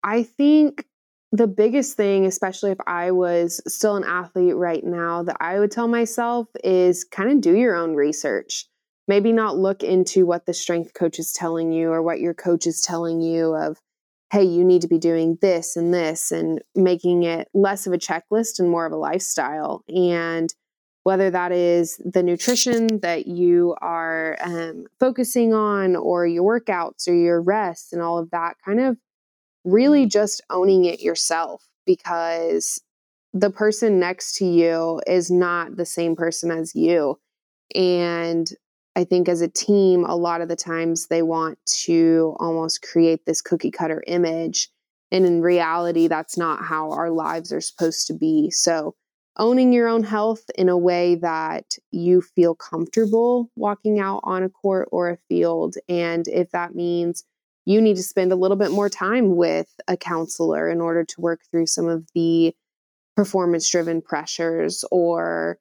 I 0.03 0.23
think 0.23 0.87
the 1.31 1.47
biggest 1.47 1.95
thing, 1.95 2.25
especially 2.25 2.71
if 2.71 2.79
I 2.87 3.11
was 3.11 3.61
still 3.69 3.97
an 3.97 4.05
athlete 4.05 4.57
right 4.57 4.83
now, 4.83 5.25
that 5.25 5.37
I 5.41 5.59
would 5.59 5.73
tell 5.73 5.89
myself 5.89 6.49
is 6.65 7.05
kind 7.05 7.31
of 7.31 7.43
do 7.43 7.55
your 7.55 7.77
own 7.77 7.95
research. 7.95 8.67
Maybe 9.07 9.31
not 9.31 9.59
look 9.59 9.83
into 9.83 10.25
what 10.25 10.47
the 10.47 10.55
strength 10.55 10.95
coach 10.95 11.19
is 11.19 11.35
telling 11.35 11.71
you 11.71 11.91
or 11.91 12.03
what 12.03 12.21
your 12.21 12.33
coach 12.33 12.67
is 12.67 12.81
telling 12.81 13.21
you 13.21 13.55
of, 13.55 13.77
hey, 14.33 14.45
you 14.45 14.65
need 14.65 14.81
to 14.83 14.89
be 14.89 14.99
doing 14.99 15.37
this 15.43 15.77
and 15.77 15.93
this, 15.93 16.33
and 16.33 16.63
making 16.75 17.25
it 17.25 17.49
less 17.53 17.87
of 17.87 17.93
a 17.93 17.99
checklist 17.99 18.59
and 18.59 18.71
more 18.71 18.87
of 18.87 18.93
a 18.93 18.97
lifestyle. 18.97 19.85
And 19.89 20.49
whether 21.05 21.31
that 21.31 21.53
is 21.53 22.01
the 22.05 22.23
nutrition 22.23 23.01
that 23.01 23.27
you 23.27 23.75
are 23.81 24.37
um, 24.41 24.87
focusing 25.01 25.53
on, 25.53 25.97
or 25.97 26.27
your 26.27 26.61
workouts, 26.61 27.09
or 27.09 27.15
your 27.15 27.41
rest, 27.41 27.93
and 27.93 28.01
all 28.01 28.19
of 28.19 28.31
that, 28.31 28.57
kind 28.65 28.81
of 28.81 28.97
really 29.65 30.07
just 30.07 30.41
owning 30.51 30.85
it 30.85 31.01
yourself 31.01 31.65
because 31.87 32.81
the 33.33 33.51
person 33.51 33.99
next 33.99 34.37
to 34.37 34.45
you 34.45 35.01
is 35.07 35.31
not 35.31 35.77
the 35.77 35.87
same 35.87 36.15
person 36.15 36.51
as 36.51 36.75
you. 36.75 37.19
And 37.75 38.49
I 38.95 39.05
think 39.05 39.29
as 39.29 39.41
a 39.41 39.49
team, 39.49 40.05
a 40.05 40.17
lot 40.17 40.43
of 40.43 40.49
the 40.49 40.57
times 40.57 41.07
they 41.07 41.23
want 41.23 41.59
to 41.85 42.37
almost 42.39 42.83
create 42.83 43.25
this 43.25 43.41
cookie 43.41 43.71
cutter 43.71 44.03
image. 44.07 44.69
And 45.11 45.25
in 45.25 45.41
reality, 45.41 46.09
that's 46.09 46.37
not 46.37 46.65
how 46.65 46.91
our 46.91 47.11
lives 47.11 47.53
are 47.53 47.61
supposed 47.61 48.07
to 48.09 48.15
be. 48.15 48.51
So, 48.51 48.95
owning 49.39 49.73
your 49.73 49.89
own 49.89 50.05
health 50.05 50.45
in 50.57 50.69
a 50.69 50.77
way 50.77 51.15
that 51.17 51.77
you 51.91 52.21
feel 52.21 52.55
comfortable 52.55 53.51
walking 53.57 53.99
out 53.99 54.21
on 54.25 54.43
a 54.43 54.49
court 54.49 54.89
or 54.93 55.11
a 55.11 55.19
field. 55.29 55.77
And 55.89 56.27
if 56.29 56.51
that 56.51 56.75
means 56.75 57.25
you 57.65 57.81
need 57.81 57.97
to 57.97 58.03
spend 58.03 58.33
a 58.33 58.37
little 58.37 58.57
bit 58.57 58.71
more 58.71 58.89
time 58.89 59.37
with 59.37 59.69
a 59.89 59.97
counselor 59.97 60.69
in 60.69 60.81
order 60.81 61.05
to 61.05 61.21
work 61.21 61.41
through 61.51 61.67
some 61.67 61.89
of 61.89 62.07
the 62.15 62.55
performance 63.17 63.69
driven 63.71 64.03
pressures 64.03 64.85
or 64.91 65.59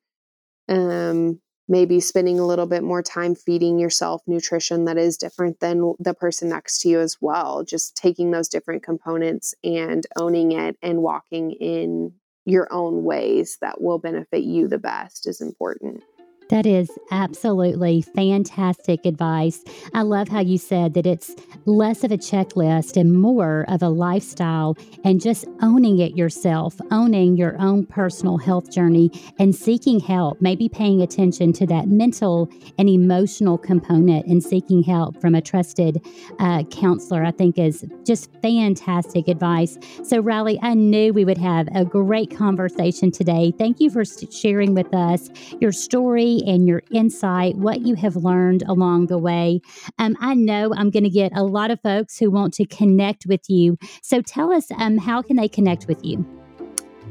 um, 0.68 1.40
maybe 1.68 2.00
spending 2.00 2.40
a 2.40 2.46
little 2.46 2.66
bit 2.66 2.84
more 2.84 3.02
time 3.02 3.36
feeding 3.36 3.80
yourself 3.80 4.22
nutrition 4.28 4.86
that 4.86 4.98
is 4.98 5.18
different 5.18 5.60
than 5.60 5.94
the 6.00 6.14
person 6.14 6.50
next 6.50 6.82
to 6.82 6.90
you 6.90 7.00
as 7.00 7.18
well. 7.22 7.64
Just 7.64 7.96
taking 7.96 8.32
those 8.32 8.50
different 8.50 8.84
components 8.84 9.54
and 9.64 10.06
owning 10.18 10.52
it 10.52 10.78
and 10.82 11.02
walking 11.02 11.52
in 11.52 12.14
your 12.46 12.68
own 12.72 13.04
ways 13.04 13.58
that 13.62 13.82
will 13.82 14.00
benefit 14.00 14.44
you 14.44 14.68
the 14.68 14.78
best 14.78 15.28
is 15.28 15.42
important. 15.42 16.04
That 16.52 16.66
is 16.66 16.92
absolutely 17.12 18.02
fantastic 18.02 19.06
advice. 19.06 19.64
I 19.94 20.02
love 20.02 20.28
how 20.28 20.42
you 20.42 20.58
said 20.58 20.94
that 20.96 21.08
it's 21.08 21.34
less 21.66 22.04
of 22.04 22.12
a 22.12 22.18
checklist 22.18 23.00
and 23.00 23.14
more 23.14 23.64
of 23.70 23.82
a 23.82 23.88
lifestyle 23.88 24.78
and 25.06 25.22
just 25.22 25.46
owning 25.62 26.00
it 26.00 26.18
yourself, 26.18 26.76
owning 26.92 27.38
your 27.38 27.56
own 27.62 27.86
personal 27.86 28.38
health 28.38 28.70
journey 28.70 29.12
and 29.40 29.56
seeking 29.56 30.02
help, 30.02 30.42
maybe 30.42 30.68
paying 30.68 31.02
attention 31.02 31.54
to 31.54 31.66
that 31.68 31.88
mental 31.88 32.50
and 32.78 32.90
emotional 32.90 33.58
component 33.58 34.26
and 34.26 34.44
seeking 34.44 34.84
help 34.84 35.22
from 35.22 35.36
a 35.36 35.42
trusted 35.42 36.06
uh, 36.40 36.64
counselor, 36.64 37.24
I 37.24 37.32
think 37.32 37.58
is 37.58 37.86
just 38.06 38.30
fantastic 38.42 39.30
advice. 39.30 39.78
So, 40.04 40.20
Riley, 40.20 40.60
I 40.62 40.74
knew 40.74 41.14
we 41.14 41.24
would 41.24 41.38
have 41.38 41.70
a 41.74 41.86
great 41.86 42.36
conversation 42.36 43.10
today. 43.10 43.54
Thank 43.58 43.80
you 43.80 43.90
for 43.90 44.04
sharing 44.04 44.74
with 44.74 44.94
us 44.94 45.30
your 45.62 45.72
story 45.72 46.41
and 46.46 46.68
your 46.68 46.84
insight, 46.92 47.56
what 47.56 47.82
you 47.82 47.96
have 47.96 48.16
learned 48.16 48.64
along 48.68 49.08
the 49.08 49.18
way. 49.18 49.62
Um, 50.00 50.16
I 50.20 50.34
know 50.34 50.74
I'm 50.76 50.90
going 50.90 51.04
to 51.04 51.10
get 51.10 51.32
a 51.36 51.44
lot 51.44 51.72
of 51.72 51.82
folks 51.82 52.18
who 52.18 52.32
want 52.32 52.54
to 52.56 52.66
connect 52.66 53.26
with 53.26 53.50
you. 53.50 53.78
So 54.02 54.22
tell 54.22 54.52
us, 54.52 54.72
um, 54.78 54.98
how 54.98 55.22
can 55.22 55.36
they 55.36 55.48
connect 55.48 55.88
with 55.88 56.04
you? 56.04 56.26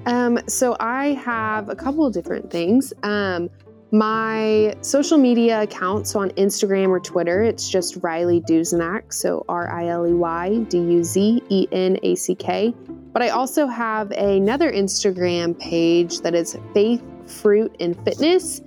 Um, 0.07 0.39
so 0.47 0.77
I 0.81 1.09
have 1.09 1.69
a 1.69 1.77
couple 1.77 2.07
of 2.07 2.15
different 2.15 2.51
things. 2.51 2.93
Um, 3.03 3.51
my 3.93 4.77
social 4.83 5.19
media 5.19 5.63
account, 5.63 6.07
so 6.07 6.21
on 6.21 6.31
Instagram 6.31 6.89
or 6.91 7.01
Twitter, 7.01 7.43
it's 7.43 7.69
just 7.69 7.97
Riley 7.97 8.41
Duzenack, 8.41 9.13
so 9.13 9.45
R 9.49 9.69
I 9.69 9.89
L 9.89 10.07
E 10.07 10.13
Y 10.13 10.59
D 10.69 10.79
U 10.79 11.03
Z 11.03 11.43
E 11.49 11.67
N 11.73 11.99
A 12.03 12.15
C 12.15 12.35
K. 12.35 12.73
But 13.13 13.23
I 13.23 13.31
also 13.31 13.67
have 13.67 14.13
another 14.13 14.71
Instagram 14.71 15.59
page 15.59 16.21
that 16.21 16.35
is 16.35 16.57
Faith, 16.73 17.03
Fruit, 17.27 17.75
and 17.81 17.97
Fitness. 18.05 18.61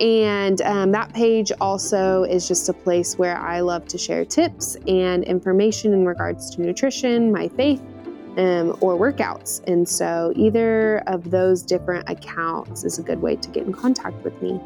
And 0.00 0.62
um, 0.62 0.92
that 0.92 1.12
page 1.12 1.50
also 1.60 2.22
is 2.22 2.46
just 2.46 2.68
a 2.68 2.72
place 2.72 3.18
where 3.18 3.36
I 3.36 3.60
love 3.60 3.86
to 3.88 3.98
share 3.98 4.24
tips 4.24 4.76
and 4.86 5.24
information 5.24 5.92
in 5.92 6.06
regards 6.06 6.54
to 6.54 6.62
nutrition, 6.62 7.32
my 7.32 7.48
faith, 7.48 7.82
um, 8.36 8.76
or 8.80 8.96
workouts. 8.96 9.66
And 9.66 9.88
so 9.88 10.32
either 10.36 10.98
of 11.08 11.30
those 11.30 11.62
different 11.62 12.08
accounts 12.08 12.84
is 12.84 12.98
a 12.98 13.02
good 13.02 13.20
way 13.20 13.34
to 13.36 13.48
get 13.48 13.66
in 13.66 13.72
contact 13.72 14.22
with 14.22 14.40
me. 14.40 14.60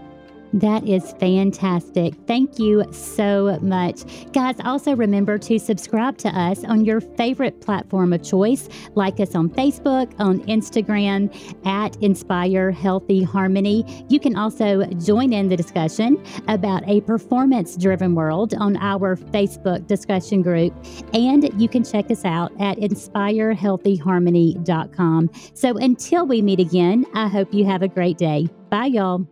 That 0.52 0.86
is 0.86 1.14
fantastic. 1.18 2.14
Thank 2.26 2.58
you 2.58 2.84
so 2.92 3.58
much. 3.62 4.02
Guys, 4.32 4.56
also 4.64 4.94
remember 4.94 5.38
to 5.38 5.58
subscribe 5.58 6.18
to 6.18 6.28
us 6.28 6.62
on 6.64 6.84
your 6.84 7.00
favorite 7.00 7.60
platform 7.60 8.12
of 8.12 8.22
choice. 8.22 8.68
Like 8.94 9.18
us 9.20 9.34
on 9.34 9.48
Facebook, 9.50 10.12
on 10.18 10.40
Instagram, 10.40 11.32
at 11.66 11.96
Inspire 12.02 12.70
Healthy 12.70 13.22
Harmony. 13.22 14.04
You 14.08 14.20
can 14.20 14.36
also 14.36 14.84
join 15.04 15.32
in 15.32 15.48
the 15.48 15.56
discussion 15.56 16.22
about 16.48 16.86
a 16.86 17.00
performance 17.02 17.76
driven 17.76 18.14
world 18.14 18.52
on 18.54 18.76
our 18.76 19.16
Facebook 19.16 19.86
discussion 19.86 20.42
group. 20.42 20.74
And 21.14 21.48
you 21.60 21.68
can 21.68 21.84
check 21.84 22.10
us 22.10 22.24
out 22.24 22.52
at 22.60 22.78
inspirehealthyharmony.com. 22.78 25.30
So 25.54 25.76
until 25.78 26.26
we 26.26 26.42
meet 26.42 26.60
again, 26.60 27.06
I 27.14 27.28
hope 27.28 27.54
you 27.54 27.64
have 27.64 27.82
a 27.82 27.88
great 27.88 28.18
day. 28.18 28.48
Bye, 28.68 28.86
y'all. 28.86 29.26